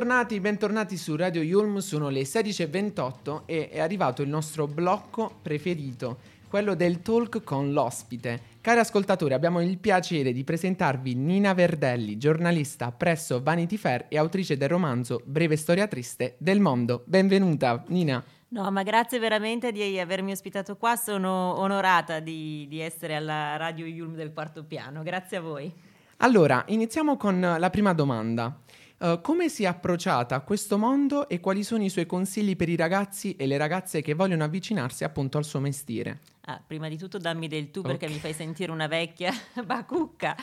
bentornati, 0.00 0.40
bentornati 0.40 0.96
su 0.96 1.14
Radio 1.14 1.42
Yulm, 1.42 1.76
sono 1.76 2.08
le 2.08 2.22
16.28 2.22 3.42
e 3.44 3.68
è 3.68 3.80
arrivato 3.80 4.22
il 4.22 4.30
nostro 4.30 4.66
blocco 4.66 5.30
preferito, 5.42 6.20
quello 6.48 6.74
del 6.74 7.02
talk 7.02 7.44
con 7.44 7.74
l'ospite. 7.74 8.40
Cari 8.62 8.78
ascoltatori, 8.78 9.34
abbiamo 9.34 9.60
il 9.60 9.76
piacere 9.76 10.32
di 10.32 10.42
presentarvi 10.42 11.14
Nina 11.14 11.52
Verdelli, 11.52 12.16
giornalista 12.16 12.92
presso 12.92 13.42
Vanity 13.42 13.76
Fair 13.76 14.06
e 14.08 14.16
autrice 14.16 14.56
del 14.56 14.70
romanzo 14.70 15.20
Breve 15.22 15.56
storia 15.56 15.86
triste 15.86 16.36
del 16.38 16.60
mondo. 16.60 17.02
Benvenuta, 17.04 17.84
Nina. 17.88 18.24
No, 18.48 18.70
ma 18.70 18.82
grazie 18.82 19.18
veramente 19.18 19.70
di 19.70 20.00
avermi 20.00 20.32
ospitato 20.32 20.78
qua, 20.78 20.96
sono 20.96 21.58
onorata 21.58 22.20
di, 22.20 22.66
di 22.70 22.80
essere 22.80 23.16
alla 23.16 23.58
Radio 23.58 23.84
Yulm 23.84 24.14
del 24.14 24.32
quarto 24.32 24.64
piano, 24.64 25.02
grazie 25.02 25.36
a 25.36 25.40
voi. 25.42 25.70
Allora, 26.22 26.64
iniziamo 26.68 27.18
con 27.18 27.38
la 27.38 27.68
prima 27.68 27.92
domanda. 27.92 28.60
Eh, 29.02 29.20
come 29.22 29.48
si 29.48 29.64
è 29.64 29.66
approcciata 29.66 30.34
a 30.34 30.40
questo 30.40 30.76
mondo 30.76 31.26
e 31.28 31.40
quali 31.40 31.64
sono 31.64 31.82
i 31.82 31.88
suoi 31.88 32.04
consigli 32.04 32.54
per 32.54 32.68
i 32.68 32.76
ragazzi 32.76 33.34
e 33.34 33.46
le 33.46 33.56
ragazze 33.56 34.02
che 34.02 34.12
vogliono 34.12 34.44
avvicinarsi 34.44 35.04
appunto 35.04 35.38
al 35.38 35.44
suo 35.44 35.58
mestiere? 35.58 36.18
Ah, 36.42 36.60
prima 36.66 36.88
di 36.88 36.98
tutto 36.98 37.16
dammi 37.16 37.48
del 37.48 37.70
tu 37.70 37.80
perché 37.80 38.06
Ok. 38.06 38.12
mi 38.12 38.18
fai 38.18 38.32
sentire 38.34 38.72
una 38.72 38.88
vecchia 38.88 39.32
bacucca. 39.64 40.36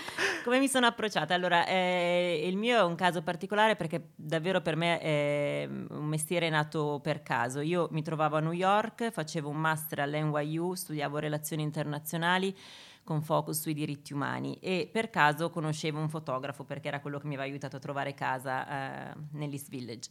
Come 0.43 0.58
mi 0.58 0.67
sono 0.67 0.88
approcciata? 0.88 1.36
Allora, 1.36 1.67
eh, 1.67 2.46
il 2.48 2.56
mio 2.58 2.78
è 2.80 2.84
un 2.84 2.96
caso 2.96 3.22
particolare 3.22 3.76
perché 3.76 4.10
davvero 4.15 4.62
per 4.62 4.76
me 4.76 5.00
è 5.00 5.67
un 5.70 6.06
mestiere 6.06 6.50
nato 6.50 7.00
per 7.04 7.22
caso. 7.22 7.60
Io 7.60 7.89
mi 7.91 8.02
trovavo 8.02 8.38
a 8.38 8.39
New 8.39 8.54
York, 8.54 9.12
facevo 9.12 9.50
un 9.50 9.58
master 9.58 10.00
all'NYU, 10.00 10.74
studiavo 10.74 11.17
relazioni 11.20 11.62
internazionali 11.62 12.56
con 13.08 13.22
focus 13.22 13.62
sui 13.62 13.74
diritti 13.74 14.12
umani 14.12 14.58
e 14.60 14.89
per 14.91 15.10
caso 15.10 15.50
conoscevo 15.50 15.98
un 15.98 16.10
fotografo 16.10 16.65
perché 16.65 16.89
era 16.89 17.00
quello 17.00 17.20
che 17.20 17.28
mi 17.28 17.36
aveva 17.36 17.50
aiutato 17.50 17.78
a 17.78 17.80
trovare 17.80 18.13
casa 18.13 19.12
eh, 19.12 19.15
nell'East 19.32 19.70
Village. 19.70 20.10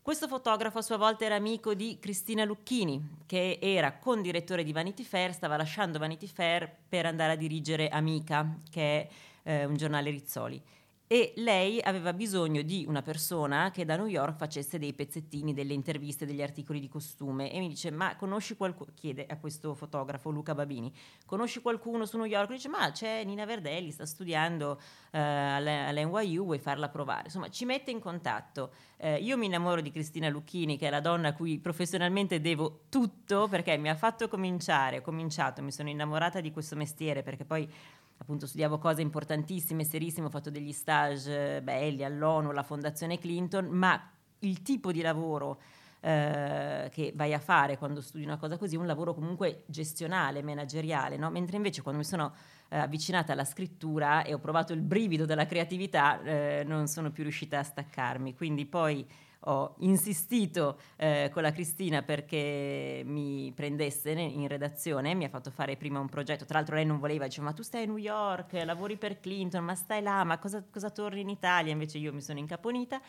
Questo 0.00 0.28
fotografo 0.28 0.78
a 0.78 0.82
sua 0.82 0.96
volta 0.96 1.24
era 1.24 1.34
amico 1.34 1.74
di 1.74 1.98
Cristina 1.98 2.44
Lucchini, 2.44 3.24
che 3.26 3.58
era 3.60 3.98
condirettore 3.98 4.62
di 4.62 4.72
Vanity 4.72 5.02
Fair, 5.02 5.32
stava 5.32 5.56
lasciando 5.56 5.98
Vanity 5.98 6.28
Fair 6.28 6.72
per 6.88 7.06
andare 7.06 7.32
a 7.32 7.36
dirigere 7.36 7.88
Amica, 7.88 8.60
che 8.70 8.80
è 8.80 9.08
eh, 9.42 9.64
un 9.64 9.76
giornale 9.76 10.10
Rizzoli. 10.10 10.62
E 11.08 11.34
lei 11.36 11.80
aveva 11.80 12.12
bisogno 12.12 12.62
di 12.62 12.84
una 12.88 13.00
persona 13.00 13.70
che 13.70 13.84
da 13.84 13.94
New 13.94 14.06
York 14.06 14.36
facesse 14.36 14.76
dei 14.76 14.92
pezzettini, 14.92 15.54
delle 15.54 15.72
interviste, 15.72 16.26
degli 16.26 16.42
articoli 16.42 16.80
di 16.80 16.88
costume. 16.88 17.52
E 17.52 17.60
mi 17.60 17.68
dice: 17.68 17.92
Ma 17.92 18.16
conosci 18.16 18.56
qualcuno? 18.56 18.90
Chiede 18.92 19.24
a 19.24 19.36
questo 19.38 19.74
fotografo 19.74 20.30
Luca 20.30 20.52
Babini: 20.56 20.92
Conosci 21.24 21.60
qualcuno 21.60 22.06
su 22.06 22.16
New 22.16 22.26
York? 22.26 22.50
Dice: 22.50 22.68
Ma 22.68 22.90
c'è 22.90 23.22
Nina 23.22 23.44
Verdelli, 23.44 23.92
sta 23.92 24.04
studiando 24.04 24.80
eh, 25.12 25.20
all'NYU, 25.20 26.42
vuoi 26.42 26.58
farla 26.58 26.88
provare? 26.88 27.26
Insomma, 27.26 27.50
ci 27.50 27.64
mette 27.64 27.92
in 27.92 28.00
contatto. 28.00 28.72
Eh, 28.96 29.18
io 29.18 29.36
mi 29.36 29.46
innamoro 29.46 29.80
di 29.80 29.92
Cristina 29.92 30.28
Lucchini, 30.28 30.76
che 30.76 30.88
è 30.88 30.90
la 30.90 31.00
donna 31.00 31.28
a 31.28 31.32
cui 31.34 31.60
professionalmente 31.60 32.40
devo 32.40 32.86
tutto, 32.88 33.46
perché 33.46 33.76
mi 33.76 33.90
ha 33.90 33.94
fatto 33.94 34.26
cominciare, 34.26 34.98
ho 34.98 35.02
cominciato, 35.02 35.62
mi 35.62 35.70
sono 35.70 35.88
innamorata 35.88 36.40
di 36.40 36.50
questo 36.50 36.74
mestiere, 36.74 37.22
perché 37.22 37.44
poi 37.44 37.70
appunto 38.18 38.46
studiavo 38.46 38.78
cose 38.78 39.02
importantissime, 39.02 39.84
serissime, 39.84 40.26
ho 40.26 40.30
fatto 40.30 40.50
degli 40.50 40.72
stage 40.72 41.60
belli 41.62 42.04
all'ONU, 42.04 42.50
alla 42.50 42.62
Fondazione 42.62 43.18
Clinton, 43.18 43.66
ma 43.66 44.10
il 44.40 44.62
tipo 44.62 44.92
di 44.92 45.00
lavoro 45.00 45.60
eh, 46.00 46.88
che 46.92 47.12
vai 47.14 47.34
a 47.34 47.38
fare 47.38 47.78
quando 47.78 48.00
studi 48.00 48.24
una 48.24 48.36
cosa 48.36 48.56
così 48.58 48.76
è 48.76 48.78
un 48.78 48.86
lavoro 48.86 49.14
comunque 49.14 49.64
gestionale, 49.66 50.42
manageriale, 50.42 51.16
no? 51.16 51.30
mentre 51.30 51.56
invece 51.56 51.82
quando 51.82 52.00
mi 52.00 52.06
sono 52.06 52.32
eh, 52.68 52.78
avvicinata 52.78 53.32
alla 53.32 53.44
scrittura 53.44 54.22
e 54.22 54.34
ho 54.34 54.38
provato 54.38 54.72
il 54.72 54.82
brivido 54.82 55.24
della 55.24 55.46
creatività 55.46 56.22
eh, 56.22 56.64
non 56.66 56.86
sono 56.86 57.10
più 57.10 57.22
riuscita 57.22 57.58
a 57.58 57.62
staccarmi, 57.62 58.34
quindi 58.34 58.66
poi 58.66 59.06
ho 59.48 59.74
insistito 59.78 60.78
eh, 60.96 61.30
con 61.32 61.42
la 61.42 61.52
Cristina 61.52 62.02
perché 62.02 63.02
mi 63.04 63.52
prendesse 63.54 64.10
in 64.10 64.48
redazione, 64.48 65.14
mi 65.14 65.24
ha 65.24 65.28
fatto 65.28 65.50
fare 65.50 65.76
prima 65.76 65.98
un 65.98 66.08
progetto, 66.08 66.44
tra 66.44 66.58
l'altro 66.58 66.76
lei 66.76 66.86
non 66.86 66.98
voleva, 66.98 67.26
diceva 67.26 67.46
ma 67.46 67.52
tu 67.52 67.62
stai 67.62 67.84
a 67.84 67.86
New 67.86 67.96
York, 67.96 68.52
lavori 68.64 68.96
per 68.96 69.20
Clinton, 69.20 69.64
ma 69.64 69.74
stai 69.74 70.02
là, 70.02 70.24
ma 70.24 70.38
cosa, 70.38 70.64
cosa 70.70 70.90
torni 70.90 71.20
in 71.20 71.28
Italia? 71.28 71.72
Invece 71.72 71.98
io 71.98 72.12
mi 72.12 72.22
sono 72.22 72.38
incaponita 72.38 73.00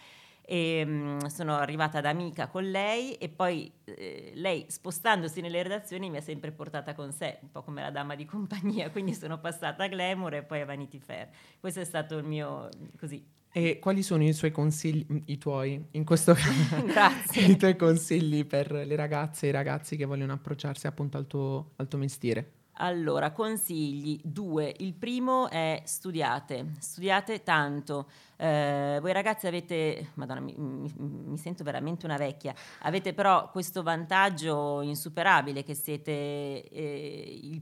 e 0.49 0.85
mm, 0.85 1.25
sono 1.25 1.55
arrivata 1.55 1.97
ad 1.97 2.05
amica 2.05 2.47
con 2.47 2.69
lei 2.69 3.15
e 3.15 3.27
poi 3.27 3.69
eh, 3.83 4.31
lei 4.35 4.65
spostandosi 4.69 5.41
nelle 5.41 5.61
redazioni 5.61 6.09
mi 6.09 6.15
ha 6.17 6.21
sempre 6.21 6.51
portata 6.51 6.93
con 6.93 7.11
sé, 7.11 7.39
un 7.41 7.51
po' 7.51 7.63
come 7.63 7.81
la 7.81 7.91
dama 7.91 8.15
di 8.15 8.23
compagnia, 8.23 8.89
quindi 8.91 9.13
sono 9.13 9.39
passata 9.39 9.83
a 9.83 9.87
Glamour 9.87 10.35
e 10.35 10.43
poi 10.43 10.61
a 10.61 10.65
Vanity 10.65 10.99
Fair. 10.99 11.29
Questo 11.59 11.81
è 11.81 11.83
stato 11.83 12.17
il 12.17 12.23
mio, 12.23 12.69
così, 12.97 13.21
E 13.57 13.79
quali 13.79 14.03
sono 14.03 14.23
i 14.23 14.33
suoi 14.33 14.51
consigli, 14.51 15.23
i 15.25 15.39
tuoi, 15.39 15.83
in 15.93 16.05
questo 16.05 16.35
caso, 16.35 16.85
Grazie. 16.85 17.41
i 17.49 17.57
tuoi 17.57 17.75
consigli 17.75 18.45
per 18.45 18.71
le 18.71 18.95
ragazze 18.95 19.47
e 19.47 19.49
i 19.49 19.51
ragazzi 19.51 19.97
che 19.97 20.05
vogliono 20.05 20.33
approcciarsi 20.33 20.85
appunto 20.85 21.17
al 21.17 21.25
tuo, 21.25 21.71
al 21.77 21.87
tuo 21.87 21.97
mestiere? 21.97 22.51
Allora, 22.73 23.31
consigli 23.31 24.21
due. 24.23 24.71
Il 24.77 24.93
primo 24.93 25.49
è 25.49 25.81
studiate, 25.85 26.73
studiate 26.77 27.41
tanto. 27.41 28.07
Eh, 28.35 28.99
voi 29.01 29.11
ragazzi 29.11 29.47
avete, 29.47 30.11
madonna, 30.13 30.39
mi, 30.39 30.53
mi- 30.55 30.93
mi 30.95 31.37
sento 31.39 31.63
veramente 31.63 32.05
una 32.05 32.17
vecchia, 32.17 32.53
avete 32.81 33.15
però 33.15 33.49
questo 33.49 33.81
vantaggio 33.81 34.83
insuperabile 34.83 35.63
che 35.63 35.73
siete 35.73 36.11
eh, 36.11 37.39
il 37.41 37.59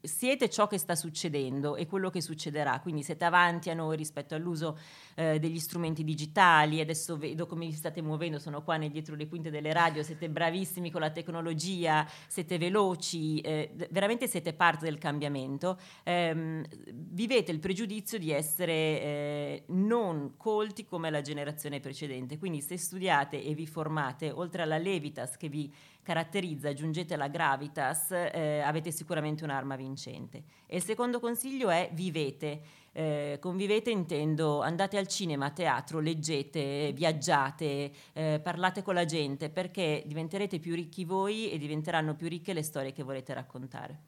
siete 0.00 0.48
ciò 0.48 0.66
che 0.66 0.78
sta 0.78 0.94
succedendo 0.94 1.76
e 1.76 1.86
quello 1.86 2.10
che 2.10 2.20
succederà, 2.20 2.80
quindi 2.80 3.02
siete 3.02 3.24
avanti 3.24 3.70
a 3.70 3.74
noi 3.74 3.96
rispetto 3.96 4.34
all'uso 4.34 4.78
eh, 5.14 5.38
degli 5.38 5.58
strumenti 5.58 6.04
digitali, 6.04 6.80
adesso 6.80 7.16
vedo 7.16 7.46
come 7.46 7.66
vi 7.66 7.72
state 7.72 8.02
muovendo, 8.02 8.38
sono 8.38 8.62
qua 8.62 8.74
dietro 8.76 9.14
le 9.14 9.26
quinte 9.26 9.50
delle 9.50 9.72
radio, 9.72 10.02
siete 10.02 10.28
bravissimi 10.28 10.90
con 10.90 11.00
la 11.00 11.10
tecnologia, 11.10 12.06
siete 12.26 12.58
veloci, 12.58 13.40
eh, 13.40 13.72
veramente 13.90 14.28
siete 14.28 14.52
parte 14.52 14.84
del 14.84 14.98
cambiamento, 14.98 15.78
ehm, 16.04 16.64
vivete 16.92 17.50
il 17.52 17.58
pregiudizio 17.58 18.18
di 18.18 18.30
essere 18.30 18.72
eh, 18.72 19.64
non 19.68 20.34
colti 20.36 20.84
come 20.84 21.10
la 21.10 21.22
generazione 21.22 21.80
precedente, 21.80 22.38
quindi 22.38 22.60
se 22.60 22.76
studiate 22.76 23.42
e 23.42 23.54
vi 23.54 23.66
formate, 23.66 24.30
oltre 24.30 24.62
alla 24.62 24.78
levitas 24.78 25.36
che 25.36 25.48
vi 25.48 25.72
caratterizza, 26.06 26.68
aggiungete 26.68 27.16
la 27.16 27.26
gravitas, 27.26 28.12
eh, 28.12 28.60
avete 28.64 28.92
sicuramente 28.92 29.42
un'arma 29.42 29.74
vincente. 29.74 30.44
E 30.66 30.76
il 30.76 30.84
secondo 30.84 31.18
consiglio 31.18 31.68
è 31.68 31.90
vivete. 31.92 32.60
Eh, 32.92 33.38
convivete 33.40 33.90
intendo 33.90 34.62
andate 34.62 34.98
al 34.98 35.08
cinema, 35.08 35.46
a 35.46 35.50
teatro, 35.50 35.98
leggete, 35.98 36.92
viaggiate, 36.94 37.90
eh, 38.12 38.40
parlate 38.40 38.82
con 38.82 38.94
la 38.94 39.04
gente 39.04 39.50
perché 39.50 40.04
diventerete 40.06 40.60
più 40.60 40.76
ricchi 40.76 41.04
voi 41.04 41.50
e 41.50 41.58
diventeranno 41.58 42.14
più 42.14 42.28
ricche 42.28 42.52
le 42.52 42.62
storie 42.62 42.92
che 42.92 43.02
volete 43.02 43.34
raccontare. 43.34 43.98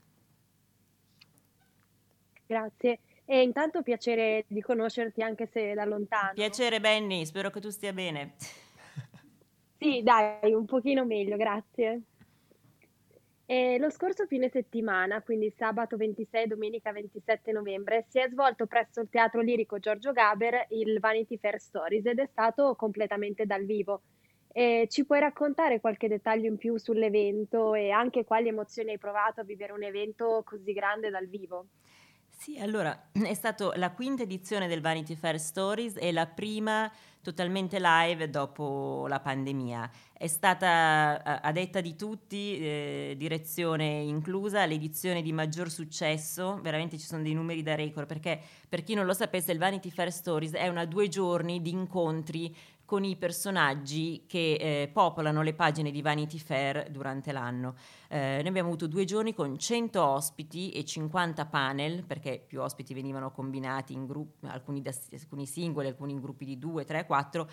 Grazie. 2.46 3.00
E 3.24 3.42
intanto 3.42 3.82
piacere 3.82 4.44
di 4.46 4.62
conoscerti 4.62 5.20
anche 5.20 5.48
se 5.52 5.74
da 5.74 5.84
lontano. 5.84 6.32
Piacere 6.32 6.78
Benny, 6.78 7.26
spero 7.26 7.50
che 7.50 7.60
tu 7.60 7.70
stia 7.70 7.92
bene. 7.92 8.36
Sì, 9.80 10.02
dai, 10.02 10.52
un 10.52 10.64
pochino 10.66 11.04
meglio, 11.04 11.36
grazie. 11.36 12.02
E 13.50 13.78
lo 13.78 13.88
scorso 13.90 14.26
fine 14.26 14.48
settimana, 14.50 15.22
quindi 15.22 15.50
sabato 15.50 15.96
26 15.96 16.44
e 16.44 16.46
domenica 16.48 16.92
27 16.92 17.50
novembre, 17.52 18.04
si 18.08 18.18
è 18.18 18.28
svolto 18.28 18.66
presso 18.66 19.00
il 19.00 19.08
Teatro 19.08 19.40
Lirico 19.40 19.78
Giorgio 19.78 20.12
Gaber 20.12 20.66
il 20.70 20.98
Vanity 21.00 21.38
Fair 21.38 21.58
Stories 21.58 22.04
ed 22.06 22.18
è 22.18 22.26
stato 22.26 22.74
completamente 22.76 23.46
dal 23.46 23.64
vivo. 23.64 24.02
E 24.52 24.86
ci 24.90 25.06
puoi 25.06 25.20
raccontare 25.20 25.80
qualche 25.80 26.08
dettaglio 26.08 26.46
in 26.46 26.56
più 26.56 26.76
sull'evento 26.76 27.74
e 27.74 27.90
anche 27.90 28.24
quali 28.24 28.48
emozioni 28.48 28.90
hai 28.92 28.98
provato 28.98 29.40
a 29.40 29.44
vivere 29.44 29.72
un 29.72 29.82
evento 29.82 30.42
così 30.44 30.72
grande 30.72 31.08
dal 31.10 31.26
vivo? 31.28 31.68
Sì, 32.40 32.56
allora 32.56 33.08
è 33.10 33.34
stata 33.34 33.72
la 33.74 33.90
quinta 33.90 34.22
edizione 34.22 34.68
del 34.68 34.80
Vanity 34.80 35.16
Fair 35.16 35.40
Stories 35.40 35.96
e 35.98 36.12
la 36.12 36.26
prima 36.26 36.88
totalmente 37.20 37.80
live 37.80 38.30
dopo 38.30 39.06
la 39.08 39.18
pandemia. 39.18 39.90
È 40.12 40.28
stata, 40.28 41.20
a, 41.42 41.50
detta 41.50 41.80
di 41.80 41.96
tutti, 41.96 42.56
eh, 42.56 43.14
direzione 43.18 44.02
inclusa, 44.02 44.64
l'edizione 44.66 45.20
di 45.20 45.32
maggior 45.32 45.68
successo, 45.68 46.60
veramente 46.62 46.96
ci 46.96 47.06
sono 47.06 47.22
dei 47.22 47.34
numeri 47.34 47.64
da 47.64 47.74
record, 47.74 48.06
perché 48.06 48.40
per 48.68 48.84
chi 48.84 48.94
non 48.94 49.04
lo 49.04 49.14
sapesse 49.14 49.50
il 49.50 49.58
Vanity 49.58 49.90
Fair 49.90 50.12
Stories 50.12 50.52
è 50.52 50.68
una 50.68 50.84
due 50.84 51.08
giorni 51.08 51.60
di 51.60 51.70
incontri 51.70 52.54
con 52.84 53.02
i 53.04 53.16
personaggi 53.16 54.24
che 54.28 54.54
eh, 54.54 54.88
popolano 54.88 55.42
le 55.42 55.54
pagine 55.54 55.90
di 55.90 56.02
Vanity 56.02 56.38
Fair 56.38 56.88
durante 56.88 57.32
l'anno. 57.32 57.74
Eh, 58.10 58.38
noi 58.38 58.48
abbiamo 58.48 58.68
avuto 58.68 58.86
due 58.86 59.04
giorni 59.04 59.34
con 59.34 59.58
100 59.58 60.02
ospiti 60.02 60.70
e 60.70 60.84
50 60.84 61.46
panel, 61.46 62.04
perché 62.04 62.42
più 62.46 62.60
ospiti 62.62 62.94
venivano 62.94 63.30
combinati 63.30 63.92
in 63.92 64.06
gruppi, 64.06 64.46
alcuni, 64.46 64.80
da, 64.80 64.92
alcuni 65.12 65.46
singoli, 65.46 65.88
alcuni 65.88 66.12
in 66.12 66.20
gruppi 66.20 66.46
di 66.46 66.58
2, 66.58 66.84
3, 66.84 67.06
4 67.06 67.48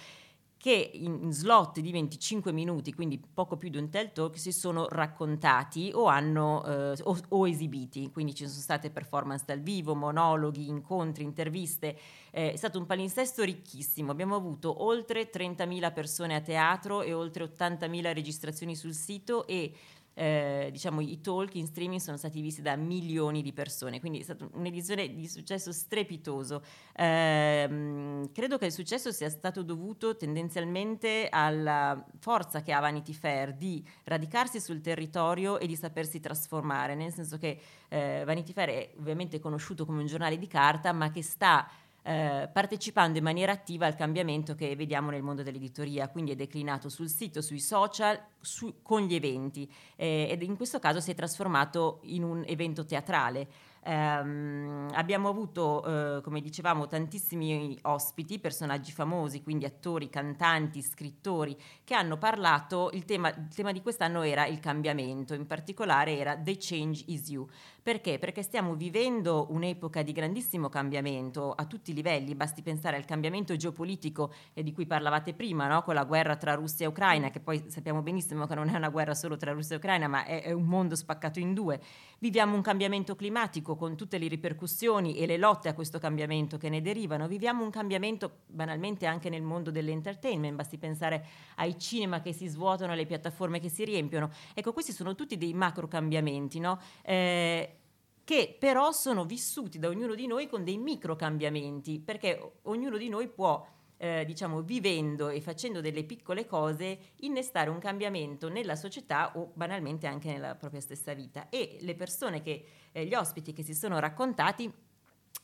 che 0.65 0.91
in 0.94 1.32
slot 1.32 1.80
di 1.80 1.91
25 1.91 2.52
minuti, 2.52 2.91
quindi 2.91 3.20
poco 3.20 3.56
più 3.56 3.70
di 3.70 3.78
un 3.78 3.89
TED 3.89 4.13
Talk, 4.13 4.39
si 4.39 4.52
sono 4.52 4.88
raccontati 4.89 5.91
o, 5.94 6.06
hanno, 6.06 6.65
eh, 6.65 6.96
o, 7.04 7.20
o, 7.30 7.48
esibiti. 7.48 8.10
Quindi 8.12 8.34
ci 8.34 8.48
sono 8.48 8.62
state 8.62 8.89
performance 8.89 9.44
dal 9.46 9.60
vivo, 9.60 9.94
monologhi, 9.94 10.68
incontri, 10.68 11.24
interviste. 11.24 11.96
Eh, 12.32 12.54
è 12.54 12.56
stato 12.56 12.80
un 12.80 12.88
palinsesto 12.88 13.44
ricchissimo. 13.44 14.10
Abbiamo 14.10 14.36
avuto 14.36 14.84
oltre 14.84 15.30
30.000 15.30 15.94
persone 15.94 16.34
a 16.34 16.41
teatro 16.41 17.04
e 17.04 17.13
oltre 17.13 17.44
80.000 17.44 18.13
registrazioni 18.13 18.76
sul 18.76 18.94
sito 18.94 19.46
e 19.46 19.72
eh, 20.15 20.69
diciamo, 20.71 21.01
i 21.01 21.19
talk 21.21 21.56
in 21.56 21.67
streaming 21.67 21.99
sono 21.99 22.17
stati 22.17 22.41
visti 22.41 22.62
da 22.62 22.75
milioni 22.75 23.41
di 23.41 23.54
persone, 23.54 23.99
quindi 23.99 24.19
è 24.19 24.23
stata 24.23 24.47
un'edizione 24.54 25.13
di 25.13 25.28
successo 25.28 25.71
strepitoso. 25.71 26.63
Eh, 26.95 28.30
credo 28.34 28.58
che 28.58 28.65
il 28.65 28.71
successo 28.71 29.12
sia 29.12 29.30
stato 29.30 29.62
dovuto 29.62 30.15
tendenzialmente 30.15 31.28
alla 31.30 32.04
forza 32.19 32.62
che 32.62 32.71
ha 32.71 32.80
Vanity 32.80 33.13
Fair 33.13 33.54
di 33.54 33.86
radicarsi 34.06 34.60
sul 34.60 34.82
territorio 34.82 35.60
e 35.60 35.67
di 35.67 35.75
sapersi 35.75 36.19
trasformare, 36.19 36.95
nel 36.95 37.13
senso 37.13 37.38
che 37.38 37.60
eh, 37.89 38.23
Vanity 38.25 38.54
Fair 38.54 38.69
è 38.69 38.91
ovviamente 38.97 39.39
conosciuto 39.39 39.86
come 39.86 39.99
un 39.99 40.08
giornale 40.08 40.38
di 40.38 40.47
carta, 40.47 40.93
ma 40.93 41.12
che 41.12 41.21
sta 41.21 41.69
eh, 42.08 42.48
partecipando 42.54 43.18
in 43.18 43.24
maniera 43.24 43.52
attiva 43.52 43.88
al 43.88 43.96
cambiamento 43.96 44.54
che 44.54 44.76
vediamo 44.76 45.10
nel 45.10 45.24
mondo 45.24 45.41
dell'editoria, 45.41 46.08
quindi 46.08 46.34
è 46.34 46.36
declinato 46.36 46.88
sul 46.88 47.10
sito, 47.10 47.41
sui 47.41 47.60
social, 47.60 48.20
su, 48.39 48.84
con 48.84 49.02
gli 49.02 49.15
eventi 49.15 49.68
eh, 49.96 50.28
ed 50.30 50.44
in 50.44 50.56
questo 50.56 50.78
caso 50.78 51.00
si 51.00 51.10
è 51.10 51.15
trasformato 51.15 52.02
in 52.04 52.24
un 52.24 52.44
evento 52.46 52.86
teatrale. 52.86 53.48
Um, 53.88 54.89
abbiamo 54.93 55.30
avuto, 55.30 55.84
uh, 55.86 56.21
come 56.21 56.41
dicevamo, 56.41 56.88
tantissimi 56.88 57.78
ospiti, 57.84 58.39
personaggi 58.39 58.91
famosi, 58.91 59.43
quindi 59.43 59.65
attori, 59.65 60.10
cantanti, 60.10 60.82
scrittori, 60.82 61.56
che 61.84 61.93
hanno 61.93 62.17
parlato, 62.17 62.89
il 62.93 63.06
tema, 63.06 63.30
il 63.30 63.54
tema 63.54 63.71
di 63.71 63.84
quest'anno 63.84 64.24
era 64.24 64.48
il 64.48 64.60
cambiamento, 64.60 65.36
in 65.36 65.45
particolare 65.45 66.17
era 66.17 66.36
The 66.36 66.58
Change 66.58 67.04
is 67.08 67.30
You. 67.30 67.48
Perché? 67.86 68.17
Perché 68.17 68.41
stiamo 68.41 68.74
vivendo 68.74 69.45
un'epoca 69.52 70.02
di 70.02 70.12
grandissimo 70.12 70.69
cambiamento 70.69 71.52
a 71.52 71.65
tutti 71.65 71.91
i 71.91 71.93
livelli, 71.93 72.34
basti 72.34 72.63
pensare 72.63 72.98
al 72.98 73.06
cambiamento 73.06 73.56
geopolitico 73.56 74.34
eh, 74.54 74.63
di 74.63 74.74
cui 74.74 74.88
parlavate 74.88 75.36
prima, 75.36 75.67
no? 75.67 75.84
con 75.84 75.93
la 75.93 76.04
guerra 76.04 76.36
tra 76.36 76.56
Russia 76.56 76.88
e 76.88 76.89
Ucraina, 76.89 77.30
che 77.30 77.39
poi 77.39 77.63
sappiamo 77.67 78.02
benissimo 78.02 78.48
che 78.48 78.56
non 78.56 78.69
è 78.69 78.76
una 78.76 78.89
guerra 78.89 79.13
solo 79.13 79.38
tra 79.38 79.52
Russia 79.52 79.76
e 79.76 79.78
Ucraina, 79.78 80.08
ma 80.08 80.26
è, 80.26 80.41
è 80.41 80.52
un 80.52 80.63
mondo 80.63 80.95
spaccato 80.95 81.38
in 81.38 81.54
due. 81.54 81.80
Viviamo 82.17 82.56
un 82.56 82.62
cambiamento 82.62 83.15
climatico 83.15 83.74
con 83.75 83.95
tutte 83.95 84.17
le 84.17 84.27
ripercussioni 84.27 85.17
e 85.17 85.25
le 85.25 85.38
lotte 85.38 85.69
a 85.69 85.73
questo 85.73 85.99
cambiamento 85.99 86.57
che 86.57 86.69
ne 86.69 86.81
derivano. 86.81 87.27
Viviamo 87.27 87.63
un 87.63 87.69
cambiamento 87.69 88.39
banalmente 88.47 89.05
anche 89.05 89.29
nel 89.29 89.41
mondo 89.41 89.71
dell'entertainment, 89.71 90.55
basti 90.55 90.77
pensare 90.77 91.25
ai 91.55 91.77
cinema 91.77 92.21
che 92.21 92.33
si 92.33 92.47
svuotano, 92.47 92.93
alle 92.93 93.05
piattaforme 93.05 93.59
che 93.59 93.69
si 93.69 93.83
riempiono. 93.85 94.29
Ecco, 94.53 94.73
questi 94.73 94.91
sono 94.91 95.15
tutti 95.15 95.38
dei 95.38 95.53
macro 95.53 95.88
cambiamenti, 95.88 96.59
no? 96.59 96.79
Eh, 97.03 97.77
che 98.25 98.55
però 98.59 98.91
sono 98.91 99.23
vissuti 99.23 99.77
da 99.77 99.88
ognuno 99.88 100.15
di 100.15 100.25
noi 100.25 100.47
con 100.47 100.63
dei 100.63 100.77
micro 100.77 101.15
cambiamenti, 101.15 101.99
perché 101.99 102.53
ognuno 102.63 102.97
di 102.97 103.07
noi 103.07 103.28
può, 103.28 103.63
eh, 103.98 104.24
diciamo, 104.26 104.62
vivendo 104.62 105.30
e 105.30 105.41
facendo 105.41 105.82
delle 105.82 106.04
piccole 106.04 106.46
cose, 106.46 106.98
innestare 107.22 107.70
un 107.70 107.80
cambiamento 107.80 108.50
nella 108.50 108.76
società 108.76 109.32
o 109.38 109.52
banalmente 109.54 110.08
anche 110.08 110.32
nella 110.32 110.56
propria 110.56 110.82
stessa 110.82 111.14
vita. 111.14 111.50
E 111.50 111.78
le 111.82 111.96
persone 111.96 112.41
che, 112.41 112.66
eh, 112.91 113.06
gli 113.06 113.14
ospiti 113.14 113.54
che 113.54 113.64
si 113.64 113.74
sono 113.74 114.00
raccontati, 114.00 114.72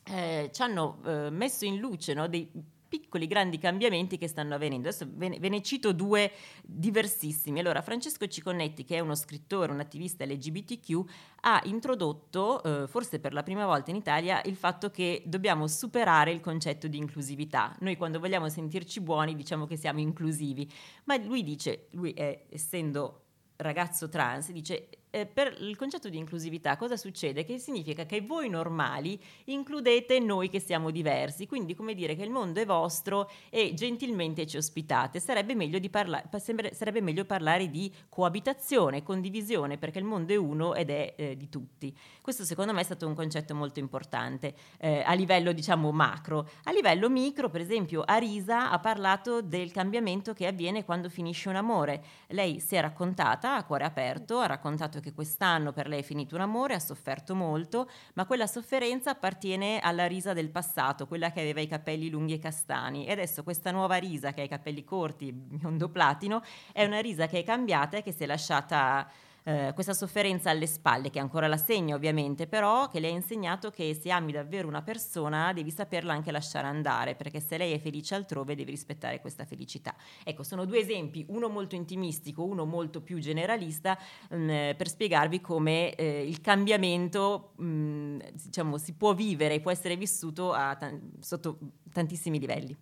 eh, 0.04 0.50
ci 0.52 0.62
hanno 0.62 1.00
eh, 1.06 1.30
messo 1.30 1.66
in 1.66 1.78
luce 1.78 2.14
no, 2.14 2.28
dei 2.28 2.50
piccoli 2.92 3.26
grandi 3.26 3.58
cambiamenti 3.58 4.18
che 4.18 4.28
stanno 4.28 4.56
avvenendo. 4.56 4.90
Adesso 4.90 5.08
ve 5.14 5.30
ne, 5.30 5.62
cito 5.62 5.94
due 5.94 6.30
diversissimi. 6.62 7.62
Allora, 7.62 7.82
Francesco 7.82 8.28
Ciconnetti, 8.28 8.84
che 8.84 8.98
è 8.98 9.00
uno 9.00 9.16
scrittore, 9.16 9.72
un 9.72 9.80
attivista 9.80 10.26
LGBTQ, 10.26 11.10
ha 11.44 11.62
introdotto, 11.64 12.62
eh, 12.62 12.88
forse 12.90 13.22
per 13.22 13.32
la 13.32 13.44
prima 13.44 13.66
volta 13.66 13.92
in 13.92 13.96
Italia, 13.96 14.42
il 14.44 14.58
fatto 14.58 14.92
che 14.92 15.24
dobbiamo 15.26 15.68
superare 15.68 16.32
il 16.32 16.42
concetto 16.42 16.90
di 16.90 16.98
inclusività. 16.98 17.74
Noi 17.80 17.96
quando 17.96 18.20
vogliamo 18.20 18.50
sentirci 18.50 19.00
buoni 19.00 19.36
diciamo 19.36 19.66
che 19.66 19.78
siamo 19.78 20.02
inclusivi, 20.02 20.70
ma 21.06 21.16
lui 21.16 21.44
dice, 21.44 21.88
lui 21.92 22.12
è, 22.12 22.44
essendo 22.50 23.22
ragazzo 23.56 24.10
trans, 24.10 24.52
dice 24.52 24.90
eh, 25.12 25.26
per 25.26 25.56
il 25.60 25.76
concetto 25.76 26.10
di 26.10 26.18
inclusività 26.18 26.78
cosa 26.78 26.96
succede? 26.96 27.44
Che 27.44 27.58
significa 27.58 28.06
che 28.06 28.22
voi 28.22 28.50
normali 28.50 29.22
includete 29.46 30.20
noi 30.20 30.50
che 30.50 30.60
siamo 30.60 30.90
diversi, 30.90 31.48
quindi 31.48 31.76
come 31.76 31.94
dire 31.94 32.16
che 32.16 32.24
il 32.24 32.30
mondo 32.30 32.62
è 32.62 32.66
vostro 32.66 33.30
e 33.50 33.74
gentilmente 33.74 34.48
ci 34.48 34.58
ospitate. 34.58 35.20
Sarebbe 35.20 35.54
meglio, 35.54 35.80
parla- 35.90 36.24
sarebbe 36.72 37.02
meglio 37.02 37.26
parlare 37.26 37.70
di 37.70 37.92
coabitazione, 38.08 39.04
condivisione, 39.04 39.78
perché 39.78 40.00
il 40.00 40.06
mondo 40.06 40.32
è 40.32 40.38
uno 40.38 40.74
ed 40.74 40.90
è 40.90 41.14
eh, 41.18 41.38
di 41.38 41.50
tutti. 41.50 41.96
Questo 42.22 42.46
secondo 42.46 42.72
me 42.74 42.80
è 42.80 42.84
stato 42.86 43.06
un 43.06 43.14
concetto 43.14 43.54
molto 43.54 43.80
importante 43.80 44.54
eh, 44.78 45.04
a 45.06 45.14
livello 45.14 45.52
diciamo 45.52 45.92
macro. 45.92 46.50
A 46.64 46.72
livello 46.72 47.10
micro, 47.10 47.50
per 47.50 47.60
esempio, 47.60 48.04
Arisa 48.06 48.72
ha 48.72 48.80
parlato 48.80 49.42
del 49.42 49.74
cambiamento 49.74 50.34
che 50.34 50.48
avviene 50.48 50.86
quando 50.86 51.10
finisce 51.10 51.50
un 51.50 51.58
amore. 51.58 52.02
Lei 52.28 52.62
si 52.62 52.76
è 52.76 52.82
raccontata 52.82 53.56
a 53.56 53.66
cuore 53.66 53.84
aperto, 53.84 54.40
ha 54.40 54.46
raccontato 54.46 55.01
che 55.02 55.12
quest'anno 55.12 55.74
per 55.74 55.88
lei 55.88 56.00
è 56.00 56.04
finito 56.04 56.36
un 56.36 56.42
amore, 56.42 56.76
ha 56.76 56.80
sofferto 56.80 57.36
molto, 57.36 57.90
ma 58.14 58.26
quella 58.26 58.48
sofferenza 58.48 59.12
appartiene 59.12 59.80
alla 59.80 60.06
Risa 60.06 60.32
del 60.32 60.50
passato, 60.50 61.08
quella 61.08 61.32
che 61.32 61.42
aveva 61.42 61.60
i 61.60 61.68
capelli 61.68 62.10
lunghi 62.10 62.34
e 62.34 62.40
castani. 62.40 63.06
E 63.06 63.12
adesso 63.12 63.44
questa 63.44 63.72
nuova 63.72 63.98
Risa 63.98 64.32
che 64.32 64.42
ha 64.42 64.46
i 64.46 64.50
capelli 64.50 64.86
corti, 64.86 65.34
biondo 65.34 65.90
platino, 65.90 66.42
è 66.72 66.86
una 66.86 67.00
Risa 67.02 67.28
che 67.28 67.40
è 67.40 67.44
cambiata 67.44 67.98
e 67.98 68.04
che 68.04 68.14
si 68.14 68.24
è 68.24 68.26
lasciata 68.26 69.10
eh, 69.44 69.72
questa 69.74 69.94
sofferenza 69.94 70.50
alle 70.50 70.68
spalle, 70.68 71.10
che 71.10 71.20
ancora 71.20 71.48
la 71.48 71.58
segna 71.58 71.96
ovviamente, 71.96 72.48
però 72.48 72.88
che 72.88 73.00
le 73.00 73.08
ha 73.08 73.12
insegnato 73.12 73.70
che 73.70 73.94
se 73.94 74.12
ami 74.12 74.32
davvero 74.32 74.68
una 74.68 74.82
persona 74.82 75.52
devi 75.54 75.72
saperla 75.72 76.14
anche 76.14 76.32
lasciare 76.32 76.68
andare, 76.68 77.16
perché 77.16 77.40
se 77.40 77.58
lei 77.58 77.74
è 77.74 77.80
felice 77.80 78.16
altrove 78.16 78.56
devi 78.56 78.72
rispettare 78.72 79.20
questa 79.20 79.46
felicità. 79.46 79.96
Ecco, 80.24 80.44
sono 80.44 80.66
due 80.66 80.80
esempi, 80.80 81.26
uno 81.30 81.50
molto 81.50 81.76
intimistico, 81.76 82.44
uno 82.44 82.66
molto 82.66 83.02
più 83.02 83.20
generalista, 83.20 83.98
mh, 84.30 84.76
per 84.76 84.88
spiegarvi 84.88 85.42
come 85.42 85.96
eh, 85.96 86.28
il 86.28 86.42
cambiamento 86.42 87.54
mh, 87.58 88.18
diciamo, 88.34 88.78
si 88.78 88.94
può 88.94 89.14
vivere 89.14 89.56
e 89.56 89.60
può 89.62 89.72
essere 89.72 89.96
vissuto 89.96 90.52
tan- 90.52 91.14
sotto 91.20 91.58
tantissimi 91.92 92.40
livelli. 92.40 92.76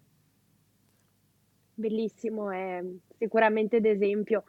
Bellissimo, 1.74 2.52
è 2.52 2.84
sicuramente 3.18 3.80
d'esempio. 3.80 4.44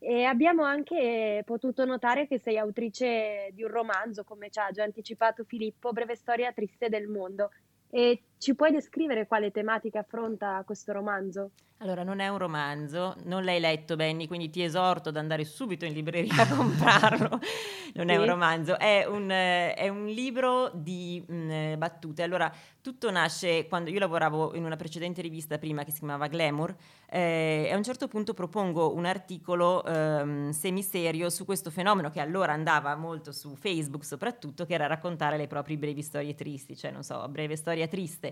E 0.00 0.24
abbiamo 0.24 0.62
anche 0.62 1.42
potuto 1.44 1.84
notare 1.84 2.26
che 2.28 2.38
sei 2.38 2.56
autrice 2.56 3.50
di 3.52 3.64
un 3.64 3.70
romanzo, 3.70 4.22
come 4.24 4.48
ci 4.48 4.60
ha 4.60 4.70
già 4.70 4.84
anticipato 4.84 5.44
Filippo, 5.44 5.92
Breve 5.92 6.14
storia 6.14 6.52
triste 6.52 6.88
del 6.88 7.08
mondo. 7.08 7.50
E 7.90 8.22
ci 8.38 8.54
puoi 8.54 8.70
descrivere 8.72 9.26
quale 9.26 9.50
tematica 9.50 10.00
affronta 10.00 10.62
questo 10.64 10.92
romanzo? 10.92 11.52
Allora, 11.80 12.02
non 12.02 12.18
è 12.18 12.26
un 12.26 12.38
romanzo, 12.38 13.14
non 13.26 13.44
l'hai 13.44 13.60
letto 13.60 13.94
Benny, 13.94 14.26
quindi 14.26 14.50
ti 14.50 14.64
esorto 14.64 15.10
ad 15.10 15.16
andare 15.16 15.44
subito 15.44 15.84
in 15.84 15.92
libreria 15.92 16.34
a 16.42 16.56
comprarlo. 16.56 17.38
Non 17.94 18.10
è 18.10 18.16
un 18.16 18.24
Sì. 18.24 18.28
romanzo, 18.28 18.78
è 18.78 19.06
un, 19.06 19.28
è 19.30 19.88
un 19.88 20.04
libro 20.06 20.70
di 20.74 21.24
mh, 21.26 21.50
eh, 21.50 21.74
battute. 21.78 22.22
Allora, 22.22 22.52
tutto 22.82 23.10
nasce 23.10 23.66
quando 23.66 23.88
io 23.88 23.98
lavoravo 23.98 24.54
in 24.54 24.64
una 24.64 24.76
precedente 24.76 25.22
rivista 25.22 25.56
prima 25.58 25.84
che 25.84 25.90
si 25.90 26.00
chiamava 26.00 26.26
Glamour 26.26 26.76
eh, 27.08 27.64
e 27.66 27.72
a 27.72 27.76
un 27.76 27.82
certo 27.82 28.06
punto 28.06 28.34
propongo 28.34 28.94
un 28.94 29.06
articolo 29.06 29.82
ehm, 29.84 30.50
semiserio 30.50 31.30
su 31.30 31.46
questo 31.46 31.70
fenomeno 31.70 32.10
che 32.10 32.20
allora 32.20 32.52
andava 32.52 32.94
molto 32.94 33.32
su 33.32 33.54
Facebook 33.56 34.04
soprattutto, 34.04 34.66
che 34.66 34.74
era 34.74 34.86
raccontare 34.86 35.38
le 35.38 35.46
proprie 35.46 35.78
brevi 35.78 36.02
storie 36.02 36.34
tristi, 36.34 36.76
cioè 36.76 36.90
non 36.90 37.02
so, 37.02 37.26
breve 37.28 37.56
storia 37.56 37.88
triste. 37.88 38.27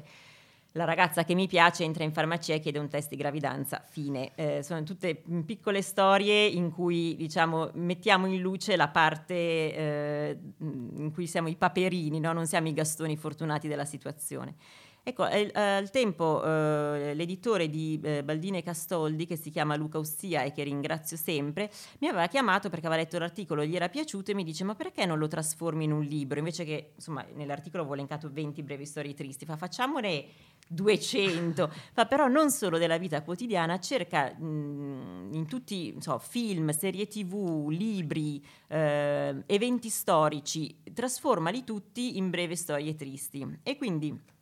La 0.73 0.85
ragazza 0.85 1.25
che 1.25 1.35
mi 1.35 1.47
piace 1.47 1.85
entra 1.85 2.05
in 2.05 2.13
farmacia 2.13 2.53
e 2.53 2.61
chiede 2.61 2.79
un 2.79 2.89
test 2.89 3.09
di 3.09 3.17
gravidanza, 3.17 3.83
fine. 3.89 4.33
Eh, 4.35 4.63
sono 4.63 4.83
tutte 4.83 5.23
mm, 5.27 5.41
piccole 5.41 5.81
storie 5.81 6.47
in 6.47 6.71
cui 6.71 7.17
diciamo, 7.17 7.71
mettiamo 7.75 8.27
in 8.27 8.41
luce 8.41 8.77
la 8.77 8.89
parte 8.89 9.35
eh, 9.35 10.39
in 10.59 11.11
cui 11.15 11.27
siamo 11.27 11.49
i 11.49 11.57
paperini, 11.57 12.21
no? 12.21 12.35
non 12.35 12.47
siamo 12.47 12.69
i 12.69 12.75
gastoni 12.75 13.17
fortunati 13.17 13.69
della 13.69 13.87
situazione. 13.87 14.55
Ecco, 15.09 15.23
al, 15.23 15.49
al 15.53 15.89
tempo 15.93 16.43
eh, 16.43 17.15
l'editore 17.15 17.71
di 17.71 18.01
eh, 18.03 18.25
Baldini 18.25 18.59
e 18.59 18.65
Castoldi, 18.65 19.25
che 19.25 19.37
si 19.37 19.51
chiama 19.51 19.77
Luca 19.77 19.99
Ussia 19.99 20.43
e 20.43 20.51
che 20.51 20.65
ringrazio 20.65 21.17
sempre, 21.17 21.71
mi 22.01 22.09
aveva 22.09 22.27
chiamato 22.27 22.69
perché 22.71 22.89
aveva 22.89 23.03
letto 23.03 23.17
l'articolo, 23.17 23.65
gli 23.65 23.77
era 23.77 23.89
piaciuto 23.89 24.33
e 24.33 24.35
mi 24.35 24.43
dice 24.43 24.65
ma 24.65 24.75
perché 24.75 25.07
non 25.07 25.19
lo 25.19 25.29
trasformi 25.29 25.85
in 25.85 25.93
un 25.93 26.03
libro? 26.03 26.41
Invece 26.41 26.65
che, 26.65 26.91
insomma, 26.97 27.25
nell'articolo 27.35 27.83
avevo 27.85 27.95
elencato 27.95 28.29
20 28.33 28.65
brevi 28.65 28.85
storie 28.85 29.15
tristi, 29.15 29.45
fa 29.45 29.57
facciamone 29.57 30.25
200, 30.67 31.71
fa 31.93 32.07
però 32.07 32.27
non 32.27 32.51
solo 32.51 32.77
della 32.77 32.99
vita 32.99 33.23
quotidiana, 33.23 33.79
cerca 33.79 34.35
mh, 34.37 35.29
in 35.35 35.47
tutti, 35.47 35.95
so, 36.01 36.19
film, 36.19 36.71
serie 36.71 37.07
tv, 37.07 37.69
libri, 37.69 38.45
eh, 38.67 39.37
eventi 39.47 39.89
storici, 39.89 40.83
trasformali 40.93 41.63
tutti 41.63 42.17
in 42.17 42.29
brevi 42.29 42.57
storie 42.57 42.97
tristi. 42.97 43.61
E 43.63 43.77
quindi 43.77 44.35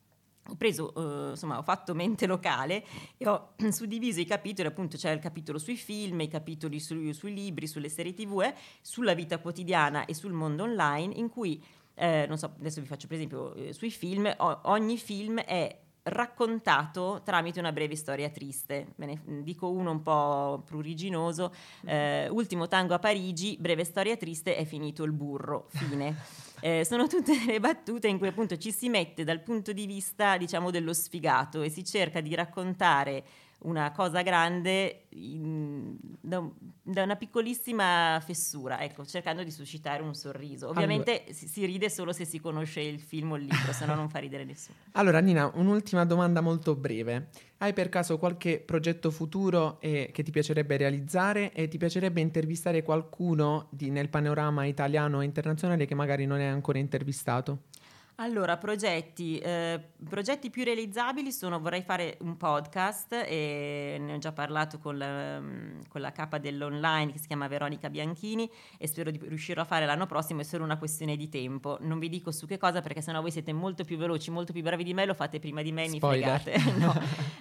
ho 0.47 0.57
preso, 0.57 0.92
eh, 0.95 1.30
insomma, 1.30 1.59
ho 1.59 1.62
fatto 1.62 1.95
mente 1.95 2.26
locale 2.26 2.84
e 3.16 3.26
ho 3.28 3.55
suddiviso 3.70 4.20
i 4.20 4.26
capitoli, 4.26 4.68
appunto 4.68 4.97
c'è 4.97 5.11
il 5.11 5.18
capitolo 5.20 5.59
sui 5.59 5.76
film, 5.76 6.20
i 6.20 6.28
capitoli 6.28 6.80
su- 6.80 7.12
sui 7.12 7.32
libri, 7.32 7.66
sulle 7.66 7.88
serie 7.88 8.12
tv, 8.12 8.42
eh, 8.42 8.55
sulla 8.80 9.14
vita 9.14 9.38
quotidiana 9.38 10.05
e 10.05 10.14
sul 10.14 10.32
mondo 10.32 10.64
online, 10.64 11.14
in 11.14 11.28
cui, 11.30 11.62
eh, 11.95 12.26
non 12.28 12.36
so, 12.38 12.55
adesso 12.59 12.80
vi 12.80 12.86
faccio 12.86 13.07
per 13.07 13.16
esempio 13.16 13.55
eh, 13.55 13.72
sui 13.72 13.90
film, 13.90 14.32
o- 14.36 14.61
ogni 14.64 14.99
film 14.99 15.40
è 15.40 15.78
raccontato 16.07 17.22
tramite 17.24 17.61
una 17.61 17.72
breve 17.72 17.97
storia 17.97 18.28
triste. 18.28 18.88
Ve 18.97 19.07
ne 19.07 19.22
dico 19.42 19.70
uno 19.70 19.90
un 19.90 20.03
po' 20.03 20.62
pruriginoso. 20.66 21.51
Eh, 21.86 22.28
Ultimo 22.28 22.68
tango 22.68 22.92
a 22.92 22.99
Parigi, 22.99 23.57
breve 23.59 23.84
storia 23.84 24.14
triste, 24.16 24.55
è 24.57 24.66
finito 24.66 25.03
il 25.05 25.12
burro, 25.12 25.66
fine. 25.68 26.14
Eh, 26.64 26.82
sono 26.86 27.06
tutte 27.06 27.34
le 27.44 27.60
battute 27.60 28.08
in 28.08 28.16
cui 28.16 28.28
appunto 28.28 28.56
ci 28.56 28.72
si 28.72 28.88
mette 28.88 29.22
dal 29.22 29.42
punto 29.42 29.74
di 29.74 29.84
vista, 29.84 30.38
diciamo, 30.38 30.70
dello 30.70 30.94
sfigato 30.94 31.60
e 31.60 31.68
si 31.68 31.84
cerca 31.84 32.22
di 32.22 32.34
raccontare 32.34 33.22
una 33.64 33.92
cosa 33.92 34.22
grande 34.22 35.06
in- 35.10 35.96
da, 36.20 36.38
un- 36.38 36.52
da 36.82 37.02
una 37.02 37.16
piccolissima 37.16 38.20
fessura, 38.24 38.80
ecco, 38.82 39.04
cercando 39.04 39.42
di 39.42 39.50
suscitare 39.50 40.02
un 40.02 40.14
sorriso. 40.14 40.68
Ovviamente 40.68 41.24
si, 41.32 41.48
si 41.48 41.64
ride 41.64 41.88
solo 41.90 42.12
se 42.12 42.24
si 42.24 42.40
conosce 42.40 42.80
il 42.80 43.00
film 43.00 43.32
o 43.32 43.36
il 43.36 43.42
libro, 43.42 43.72
se 43.72 43.86
no 43.86 43.94
non 43.94 44.08
fa 44.08 44.18
ridere 44.18 44.44
nessuno. 44.44 44.76
Allora, 44.96 45.18
Nina, 45.20 45.50
un'ultima 45.54 46.04
domanda 46.04 46.40
molto 46.40 46.74
breve. 46.76 47.28
Hai 47.58 47.72
per 47.72 47.88
caso 47.88 48.18
qualche 48.18 48.60
progetto 48.60 49.10
futuro 49.10 49.80
eh, 49.80 50.10
che 50.12 50.22
ti 50.22 50.30
piacerebbe 50.30 50.76
realizzare 50.76 51.52
e 51.52 51.66
ti 51.68 51.78
piacerebbe 51.78 52.20
intervistare 52.20 52.82
qualcuno 52.82 53.68
di- 53.70 53.90
nel 53.90 54.08
panorama 54.08 54.64
italiano 54.66 55.20
e 55.20 55.24
internazionale 55.24 55.86
che 55.86 55.94
magari 55.94 56.26
non 56.26 56.38
è 56.40 56.44
ancora 56.46 56.78
intervistato? 56.78 57.62
Allora, 58.16 58.56
progetti, 58.56 59.38
eh, 59.38 59.80
progetti 60.08 60.48
più 60.48 60.62
realizzabili 60.62 61.32
sono 61.32 61.58
vorrei 61.58 61.82
fare 61.82 62.16
un 62.20 62.36
podcast 62.36 63.12
e 63.12 63.96
ne 63.98 64.14
ho 64.14 64.18
già 64.18 64.30
parlato 64.30 64.78
con 64.78 64.96
la, 64.96 65.40
mm, 65.40 65.80
con 65.88 66.00
la 66.00 66.12
capa 66.12 66.38
dell'online 66.38 67.10
che 67.10 67.18
si 67.18 67.26
chiama 67.26 67.48
Veronica 67.48 67.90
Bianchini 67.90 68.48
e 68.78 68.86
spero 68.86 69.10
di 69.10 69.18
riuscire 69.20 69.60
a 69.60 69.64
fare 69.64 69.84
l'anno 69.84 70.06
prossimo, 70.06 70.42
è 70.42 70.44
solo 70.44 70.62
una 70.62 70.78
questione 70.78 71.16
di 71.16 71.28
tempo. 71.28 71.76
Non 71.80 71.98
vi 71.98 72.08
dico 72.08 72.30
su 72.30 72.46
che 72.46 72.56
cosa 72.56 72.80
perché 72.82 73.00
sennò 73.00 73.20
voi 73.20 73.32
siete 73.32 73.52
molto 73.52 73.82
più 73.82 73.96
veloci, 73.96 74.30
molto 74.30 74.52
più 74.52 74.62
bravi 74.62 74.84
di 74.84 74.94
me, 74.94 75.06
lo 75.06 75.14
fate 75.14 75.40
prima 75.40 75.62
di 75.62 75.72
me 75.72 75.84
e 75.84 75.88
mi 75.88 75.98
fregate. 75.98 76.52
No. 76.74 76.92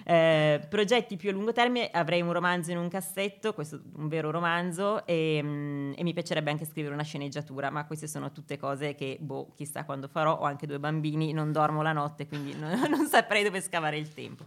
Eh, 0.04 0.64
progetti 0.68 1.16
più 1.16 1.30
a 1.30 1.32
lungo 1.32 1.52
termine, 1.52 1.88
avrei 1.90 2.20
un 2.20 2.32
romanzo 2.32 2.70
in 2.70 2.78
un 2.78 2.88
cassetto, 2.88 3.52
questo 3.52 3.76
è 3.76 3.80
un 3.96 4.08
vero 4.08 4.30
romanzo 4.30 5.04
e, 5.06 5.40
mm, 5.42 5.92
e 5.96 6.02
mi 6.02 6.12
piacerebbe 6.12 6.50
anche 6.50 6.64
scrivere 6.64 6.94
una 6.94 7.02
sceneggiatura, 7.02 7.70
ma 7.70 7.84
queste 7.86 8.06
sono 8.06 8.32
tutte 8.32 8.58
cose 8.58 8.94
che, 8.94 9.18
boh, 9.20 9.52
chissà 9.54 9.84
quando 9.84 10.08
farò, 10.08 10.38
ho 10.38 10.44
anche 10.44 10.63
due 10.66 10.78
bambini, 10.78 11.32
non 11.32 11.52
dormo 11.52 11.82
la 11.82 11.92
notte, 11.92 12.26
quindi 12.26 12.54
non, 12.54 12.78
non 12.90 13.06
saprei 13.06 13.42
dove 13.42 13.60
scavare 13.60 13.98
il 13.98 14.12
tempo. 14.12 14.44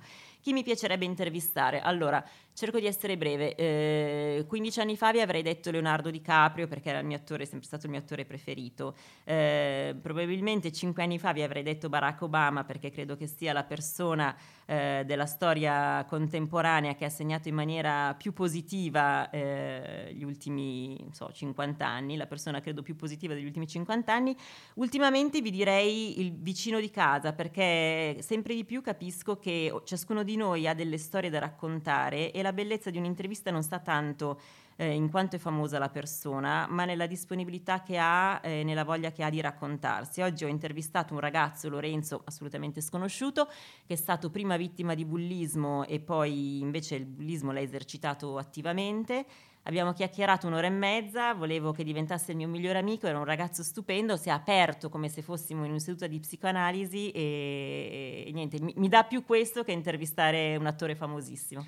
Chi 0.47 0.53
mi 0.53 0.63
piacerebbe 0.63 1.03
intervistare? 1.03 1.81
Allora, 1.81 2.23
cerco 2.53 2.79
di 2.79 2.85
essere 2.85 3.17
breve. 3.17 3.53
Eh, 3.55 4.45
15 4.47 4.79
anni 4.79 4.95
fa 4.95 5.11
vi 5.11 5.19
avrei 5.19 5.41
detto 5.41 5.71
Leonardo 5.71 6.09
DiCaprio 6.09 6.67
perché 6.67 6.89
era 6.89 6.99
il 6.99 7.05
mio 7.05 7.17
attore, 7.17 7.43
è 7.43 7.45
sempre 7.45 7.67
stato 7.67 7.85
il 7.85 7.91
mio 7.91 7.99
attore 7.99 8.23
preferito. 8.23 8.95
Eh, 9.25 9.93
probabilmente 10.01 10.71
5 10.71 11.03
anni 11.03 11.19
fa 11.19 11.33
vi 11.33 11.41
avrei 11.41 11.63
detto 11.63 11.89
Barack 11.89 12.21
Obama 12.21 12.63
perché 12.63 12.91
credo 12.91 13.17
che 13.17 13.27
sia 13.27 13.51
la 13.51 13.63
persona 13.63 14.33
eh, 14.69 15.03
della 15.05 15.25
storia 15.25 16.05
contemporanea 16.07 16.93
che 16.95 17.05
ha 17.05 17.09
segnato 17.09 17.47
in 17.47 17.55
maniera 17.55 18.13
più 18.15 18.33
positiva 18.33 19.29
eh, 19.29 20.11
gli 20.13 20.23
ultimi 20.23 21.07
so, 21.11 21.31
50 21.31 21.87
anni, 21.87 22.17
la 22.17 22.27
persona 22.27 22.59
credo 22.59 22.81
più 22.81 22.97
positiva 22.97 23.33
degli 23.33 23.45
ultimi 23.45 23.65
50 23.65 24.13
anni. 24.13 24.35
Ultimamente 24.75 25.39
vi 25.39 25.51
direi 25.51 26.19
il 26.19 26.33
vicino 26.33 26.81
di 26.81 26.89
casa 26.89 27.31
perché 27.31 28.17
sempre 28.19 28.55
di 28.55 28.65
più 28.65 28.81
capisco 28.81 29.37
che 29.37 29.73
ciascuno 29.85 30.23
di 30.23 30.35
noi 30.35 30.67
ha 30.67 30.73
delle 30.73 30.97
storie 30.97 31.29
da 31.29 31.39
raccontare 31.39 32.31
e 32.31 32.41
la 32.41 32.51
bellezza 32.51 32.89
di 32.89 32.97
un'intervista 32.97 33.51
non 33.51 33.63
sta 33.63 33.79
tanto 33.79 34.37
eh, 34.77 34.93
in 34.93 35.09
quanto 35.09 35.35
è 35.35 35.39
famosa 35.39 35.79
la 35.79 35.89
persona, 35.89 36.67
ma 36.69 36.85
nella 36.85 37.07
disponibilità 37.07 37.81
che 37.81 37.97
ha 37.97 38.39
e 38.43 38.63
nella 38.63 38.83
voglia 38.83 39.11
che 39.11 39.23
ha 39.23 39.29
di 39.29 39.41
raccontarsi. 39.41 40.21
Oggi 40.21 40.45
ho 40.45 40.47
intervistato 40.47 41.13
un 41.13 41.19
ragazzo, 41.19 41.67
Lorenzo, 41.67 42.21
assolutamente 42.23 42.79
sconosciuto, 42.79 43.47
che 43.85 43.93
è 43.93 43.97
stato 43.97 44.29
prima 44.29 44.55
vittima 44.55 44.93
di 44.93 45.03
bullismo 45.03 45.83
e 45.85 45.99
poi 45.99 46.59
invece 46.59 46.95
il 46.95 47.05
bullismo 47.05 47.51
l'ha 47.51 47.59
esercitato 47.59 48.37
attivamente. 48.37 49.25
Abbiamo 49.63 49.91
chiacchierato 49.91 50.47
un'ora 50.47 50.67
e 50.67 50.69
mezza, 50.69 51.33
volevo 51.33 51.73
che 51.73 51.83
diventasse 51.83 52.31
il 52.31 52.37
mio 52.37 52.47
migliore 52.47 52.77
amico, 52.77 53.05
era 53.05 53.17
un 53.17 53.25
ragazzo 53.25 53.63
stupendo, 53.63 54.15
si 54.15 54.29
è 54.29 54.31
aperto 54.31 54.87
come 54.87 55.09
se 55.09 55.21
fossimo 55.21 55.65
in 55.65 55.71
una 55.71 55.79
seduta 55.79 56.07
di 56.07 56.19
psicoanalisi 56.19 57.11
e, 57.11 58.23
e 58.27 58.31
niente, 58.31 58.61
mi, 58.61 58.73
mi 58.77 58.87
dà 58.87 59.03
più 59.03 59.25
questo 59.25 59.65
che 59.65 59.73
intervistare 59.73 60.55
un 60.55 60.67
attore 60.67 60.95
famosissimo. 60.95 61.65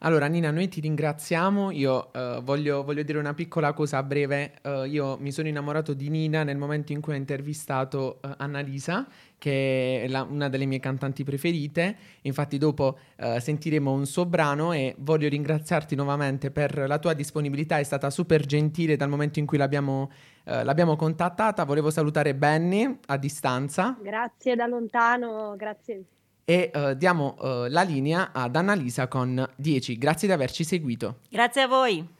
Allora, 0.00 0.26
Nina, 0.26 0.50
noi 0.50 0.68
ti 0.68 0.80
ringraziamo. 0.80 1.70
Io 1.70 2.12
eh, 2.12 2.40
voglio, 2.42 2.84
voglio 2.84 3.02
dire 3.02 3.18
una 3.18 3.32
piccola 3.32 3.72
cosa 3.72 4.02
breve. 4.02 4.52
Eh, 4.62 4.88
io 4.88 5.16
mi 5.18 5.32
sono 5.32 5.48
innamorato 5.48 5.94
di 5.94 6.10
Nina 6.10 6.42
nel 6.44 6.58
momento 6.58 6.92
in 6.92 7.00
cui 7.00 7.14
ho 7.14 7.16
intervistato 7.16 8.20
eh, 8.22 8.28
Annalisa, 8.36 9.06
che 9.38 10.02
è 10.02 10.08
la- 10.08 10.22
una 10.22 10.48
delle 10.50 10.66
mie 10.66 10.80
cantanti 10.80 11.24
preferite. 11.24 11.96
Infatti, 12.22 12.58
dopo 12.58 12.98
eh, 13.16 13.40
sentiremo 13.40 13.90
un 13.90 14.04
suo 14.04 14.26
brano 14.26 14.72
e 14.72 14.94
voglio 14.98 15.28
ringraziarti 15.28 15.94
nuovamente 15.94 16.50
per 16.50 16.76
la 16.86 16.98
tua 16.98 17.14
disponibilità. 17.14 17.78
È 17.78 17.82
stata 17.82 18.10
super 18.10 18.44
gentile 18.44 18.96
dal 18.96 19.08
momento 19.08 19.38
in 19.38 19.46
cui 19.46 19.56
l'abbiamo, 19.56 20.10
eh, 20.44 20.62
l'abbiamo 20.62 20.94
contattata. 20.96 21.64
Volevo 21.64 21.90
salutare 21.90 22.34
Benny 22.34 22.98
a 23.06 23.16
distanza 23.16 23.96
Grazie 24.00 24.54
da 24.56 24.66
lontano, 24.66 25.54
grazie 25.56 26.04
e 26.48 26.70
eh, 26.72 26.96
diamo 26.96 27.36
eh, 27.42 27.66
la 27.68 27.82
linea 27.82 28.30
ad 28.32 28.54
Annalisa 28.54 29.08
con 29.08 29.46
10. 29.56 29.98
Grazie 29.98 30.28
di 30.28 30.34
averci 30.34 30.62
seguito. 30.62 31.18
Grazie 31.28 31.62
a 31.62 31.66
voi. 31.66 32.14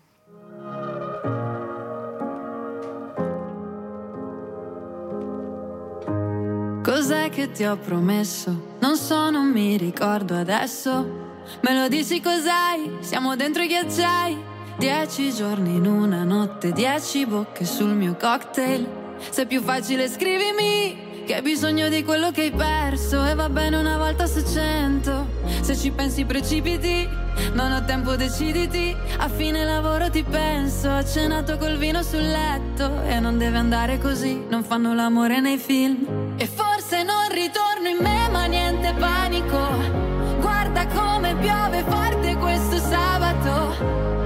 Cos'è 6.82 7.30
che 7.30 7.52
ti 7.52 7.64
ho 7.64 7.76
promesso? 7.76 8.74
Non 8.80 8.96
so, 8.96 9.30
non 9.30 9.50
mi 9.50 9.76
ricordo 9.76 10.36
adesso. 10.36 11.24
Me 11.60 11.74
lo 11.74 11.86
dici 11.86 12.20
cos'hai? 12.20 12.98
Siamo 13.00 13.36
dentro 13.36 13.62
i 13.62 13.68
ghiacciai. 13.68 14.54
Dieci 14.76 15.32
giorni 15.32 15.76
in 15.76 15.86
una 15.86 16.24
notte, 16.24 16.72
dieci 16.72 17.24
bocche 17.26 17.64
sul 17.64 17.94
mio 17.94 18.16
cocktail. 18.16 18.86
Se 19.30 19.42
è 19.42 19.46
più 19.46 19.62
facile 19.62 20.08
scrivimi 20.08 21.05
che 21.26 21.34
hai 21.34 21.42
bisogno 21.42 21.88
di 21.88 22.04
quello 22.04 22.30
che 22.30 22.42
hai 22.42 22.52
perso 22.52 23.26
e 23.26 23.34
va 23.34 23.48
bene 23.48 23.76
una 23.76 23.96
volta 23.96 24.26
su 24.26 24.44
cento. 24.46 25.26
Se 25.60 25.76
ci 25.76 25.90
pensi 25.90 26.24
precipiti, 26.24 27.08
non 27.52 27.72
ho 27.72 27.84
tempo 27.84 28.14
deciditi. 28.14 28.96
A 29.18 29.28
fine 29.28 29.64
lavoro 29.64 30.08
ti 30.08 30.22
penso, 30.22 30.88
ho 30.88 31.04
cenato 31.04 31.58
col 31.58 31.78
vino 31.78 32.04
sul 32.04 32.22
letto 32.22 33.02
e 33.02 33.18
non 33.18 33.38
deve 33.38 33.58
andare 33.58 33.98
così, 33.98 34.40
non 34.48 34.62
fanno 34.62 34.94
l'amore 34.94 35.40
nei 35.40 35.58
film. 35.58 36.34
E 36.36 36.46
forse 36.46 37.02
non 37.02 37.28
ritorno 37.30 37.88
in 37.88 37.98
me, 38.00 38.28
ma 38.30 38.44
niente 38.44 38.94
panico. 38.96 40.38
Guarda 40.40 40.86
come 40.86 41.34
piove 41.34 41.84
forte 41.88 42.36
questo 42.36 42.78
sabato. 42.78 44.25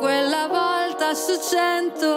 quella 0.00 0.46
volta 0.46 1.12
su 1.12 1.38
cento. 1.38 2.08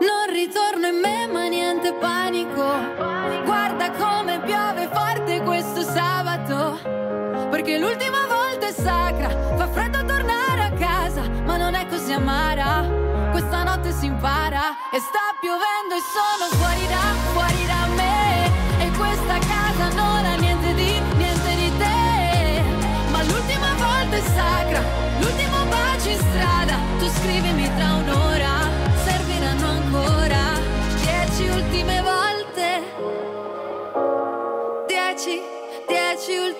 Non 0.00 0.26
ritorno 0.30 0.86
in 0.88 1.00
me 1.00 1.26
ma 1.26 1.46
niente 1.48 1.94
panico, 1.94 2.66
guarda 3.44 3.90
come 3.92 4.38
piove 4.40 4.88
forte 4.92 5.40
questo 5.40 5.80
sabato, 5.80 6.78
perché 7.50 7.78
l'ultima 7.78 8.26
volta 8.26 8.66
è 8.66 8.72
sacra, 8.72 9.30
fa 9.56 9.66
freddo 9.68 10.04
tornare 10.04 10.62
a 10.62 10.72
casa, 10.72 11.22
ma 11.46 11.56
non 11.56 11.74
è 11.74 11.86
così 11.86 12.12
amara. 12.12 12.84
Questa 13.30 13.62
notte 13.62 13.90
si 13.92 14.06
impara 14.06 14.90
e 14.92 15.00
sta 15.00 15.34
piovendo 15.40 15.94
e 15.94 16.02
sono 16.12 16.44
fuori 16.58 16.86
da, 16.86 17.14
fuori 17.32 17.66
da 17.66 17.67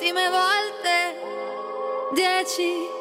ultime 0.09 0.31
volte. 0.31 1.17
Dieci, 2.15 2.98